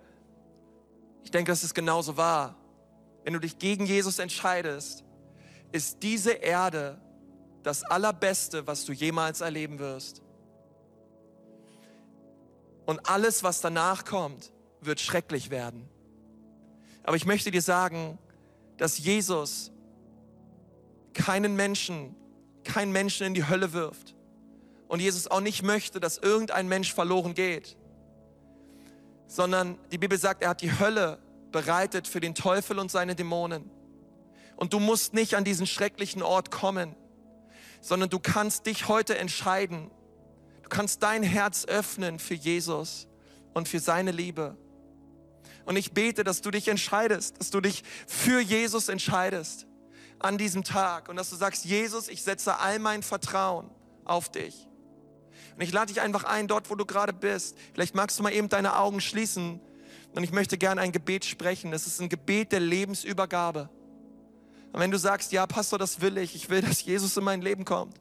ich 1.24 1.32
denke, 1.32 1.52
dass 1.52 1.64
es 1.64 1.74
genauso 1.74 2.18
wahr. 2.18 2.56
Wenn 3.24 3.34
du 3.34 3.40
dich 3.40 3.58
gegen 3.58 3.86
Jesus 3.86 4.20
entscheidest, 4.20 5.04
ist 5.72 6.02
diese 6.04 6.32
Erde 6.32 7.00
das 7.64 7.84
Allerbeste, 7.84 8.66
was 8.68 8.86
du 8.86 8.94
jemals 8.94 9.42
erleben 9.42 9.80
wirst. 9.80 10.22
Und 12.86 13.08
alles, 13.08 13.44
was 13.44 13.62
danach 13.62 14.06
kommt, 14.06 14.52
wird 14.82 15.00
schrecklich 15.00 15.50
werden. 15.50 15.88
Aber 17.04 17.16
ich 17.16 17.26
möchte 17.26 17.52
dir 17.52 17.62
sagen, 17.62 18.18
dass 18.78 18.98
Jesus 18.98 19.72
keinen 21.14 21.56
Menschen, 21.56 22.16
keinen 22.64 22.92
Menschen 22.92 23.28
in 23.28 23.34
die 23.34 23.48
Hölle 23.48 23.74
wirft. 23.74 24.16
Und 24.88 25.00
Jesus 25.00 25.28
auch 25.28 25.40
nicht 25.40 25.64
möchte, 25.64 26.00
dass 26.00 26.18
irgendein 26.18 26.68
Mensch 26.68 26.94
verloren 26.94 27.34
geht. 27.34 27.78
Sondern 29.32 29.78
die 29.94 29.98
Bibel 29.98 30.18
sagt, 30.18 30.44
er 30.44 30.50
hat 30.50 30.62
die 30.62 30.78
Hölle 30.78 31.18
bereitet 31.54 32.06
für 32.06 32.20
den 32.20 32.36
Teufel 32.36 32.80
und 32.80 32.92
seine 32.92 33.16
Dämonen. 33.16 33.72
Und 34.58 34.74
du 34.74 34.80
musst 34.80 35.14
nicht 35.14 35.36
an 35.36 35.46
diesen 35.46 35.66
schrecklichen 35.66 36.22
Ort 36.22 36.52
kommen, 36.52 36.98
sondern 37.80 38.10
du 38.10 38.20
kannst 38.20 38.66
dich 38.66 38.90
heute 38.90 39.18
entscheiden. 39.18 39.90
Du 40.64 40.70
kannst 40.70 41.02
dein 41.02 41.24
Herz 41.24 41.64
öffnen 41.66 42.20
für 42.20 42.34
Jesus 42.34 43.08
und 43.54 43.70
für 43.70 43.80
seine 43.80 44.12
Liebe. 44.12 44.58
Und 45.64 45.78
ich 45.78 45.94
bete, 45.94 46.26
dass 46.26 46.42
du 46.42 46.52
dich 46.52 46.68
entscheidest, 46.68 47.40
dass 47.40 47.52
du 47.52 47.62
dich 47.62 47.84
für 48.08 48.42
Jesus 48.42 48.90
entscheidest 48.90 49.66
an 50.20 50.38
diesem 50.38 50.66
Tag 50.66 51.08
und 51.08 51.16
dass 51.16 51.30
du 51.30 51.38
sagst, 51.38 51.64
Jesus, 51.64 52.10
ich 52.10 52.22
setze 52.22 52.60
all 52.60 52.80
mein 52.80 53.02
Vertrauen 53.02 53.72
auf 54.04 54.30
dich. 54.30 54.68
Und 55.56 55.62
ich 55.62 55.72
lade 55.72 55.94
dich 55.94 56.02
einfach 56.02 56.24
ein, 56.24 56.48
dort, 56.48 56.70
wo 56.70 56.76
du 56.76 56.86
gerade 56.86 57.14
bist. 57.14 57.58
Vielleicht 57.74 57.96
magst 57.96 58.18
du 58.18 58.24
mal 58.24 58.34
eben 58.34 58.50
deine 58.50 58.78
Augen 58.78 59.02
schließen 59.02 59.60
und 60.14 60.24
ich 60.24 60.32
möchte 60.32 60.58
gerne 60.58 60.82
ein 60.82 60.92
Gebet 60.92 61.26
sprechen. 61.26 61.74
Es 61.74 61.88
ist 61.88 62.02
ein 62.02 62.10
Gebet 62.10 62.52
der 62.52 62.60
Lebensübergabe. 62.60 63.70
Und 64.74 64.80
wenn 64.80 64.92
du 64.92 64.98
sagst, 64.98 65.32
ja, 65.32 65.46
Pastor, 65.48 65.80
das 65.80 66.02
will 66.02 66.18
ich, 66.18 66.36
ich 66.36 66.50
will, 66.50 66.62
dass 66.62 66.84
Jesus 66.84 67.16
in 67.18 67.24
mein 67.24 67.42
Leben 67.42 67.66
kommt. 67.66 67.96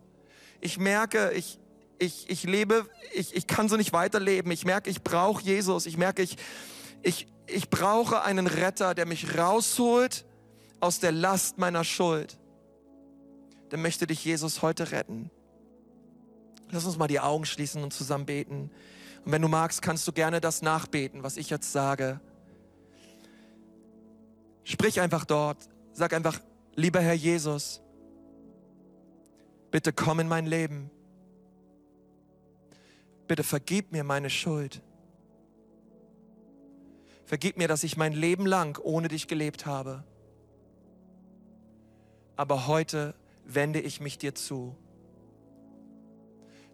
Ich 0.61 0.79
merke, 0.79 1.33
ich, 1.33 1.59
ich, 1.99 2.29
ich 2.29 2.45
lebe, 2.45 2.89
ich, 3.13 3.35
ich 3.35 3.47
kann 3.47 3.69
so 3.69 3.77
nicht 3.77 3.93
weiterleben. 3.93 4.51
Ich 4.53 4.65
merke, 4.65 4.91
ich 4.91 5.03
brauche 5.03 5.43
Jesus. 5.43 5.87
Ich 5.87 5.97
merke, 5.97 6.23
ich, 6.23 6.37
ich, 7.03 7.27
ich 7.47 7.71
brauche 7.71 8.23
einen 8.23 8.47
Retter, 8.47 8.95
der 8.95 9.07
mich 9.07 9.37
rausholt 9.37 10.25
aus 10.81 11.01
der 11.01 11.13
Last 11.13 11.59
meiner 11.59 11.85
Schuld. 11.85 12.39
Dann 13.71 13.83
möchte 13.83 14.07
dich 14.07 14.25
Jesus 14.25 14.63
heute 14.63 14.91
retten. 14.93 15.31
Lass 16.71 16.85
uns 16.85 16.97
mal 16.97 17.09
die 17.09 17.21
Augen 17.21 17.45
schließen 17.45 17.83
und 17.83 17.93
zusammen 17.93 18.27
beten. 18.27 18.71
Und 19.25 19.33
wenn 19.33 19.43
du 19.43 19.49
magst, 19.49 19.83
kannst 19.83 20.07
du 20.09 20.13
gerne 20.13 20.41
das 20.41 20.63
nachbeten, 20.63 21.23
was 21.23 21.37
ich 21.37 21.51
jetzt 21.51 21.73
sage. 21.73 22.21
Sprich 24.65 25.01
einfach 25.01 25.25
dort. 25.25 25.69
Sag 25.93 26.13
einfach, 26.13 26.41
Lieber 26.81 27.01
Herr 27.01 27.15
Jesus, 27.15 27.83
bitte 29.71 29.93
komm 29.93 30.21
in 30.21 30.29
mein 30.29 30.47
Leben. 30.47 30.91
Bitte 33.27 33.43
vergib 33.43 33.93
mir 33.93 34.05
meine 34.05 34.31
Schuld. 34.31 34.81
Vergib 37.25 37.59
mir, 37.59 37.69
dass 37.69 37.85
ich 37.85 37.97
mein 37.97 38.13
Leben 38.13 38.47
lang 38.47 38.81
ohne 38.83 39.09
dich 39.09 39.29
gelebt 39.29 39.67
habe. 39.67 40.05
Aber 42.37 42.67
heute 42.67 43.15
wende 43.45 43.81
ich 43.81 44.01
mich 44.01 44.19
dir 44.19 44.35
zu. 44.35 44.75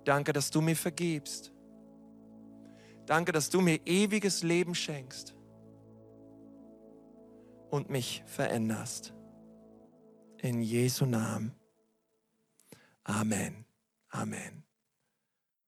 Danke, 0.06 0.32
dass 0.32 0.52
du 0.52 0.60
mir 0.60 0.76
vergibst. 0.76 1.52
Danke, 3.06 3.32
dass 3.32 3.50
du 3.50 3.60
mir 3.60 3.80
ewiges 3.84 4.44
Leben 4.44 4.72
schenkst 4.72 5.34
und 7.70 7.90
mich 7.90 8.22
veränderst. 8.24 9.12
In 10.38 10.62
Jesu 10.62 11.06
Namen. 11.06 11.56
Amen. 13.02 13.64
Amen. 14.10 14.65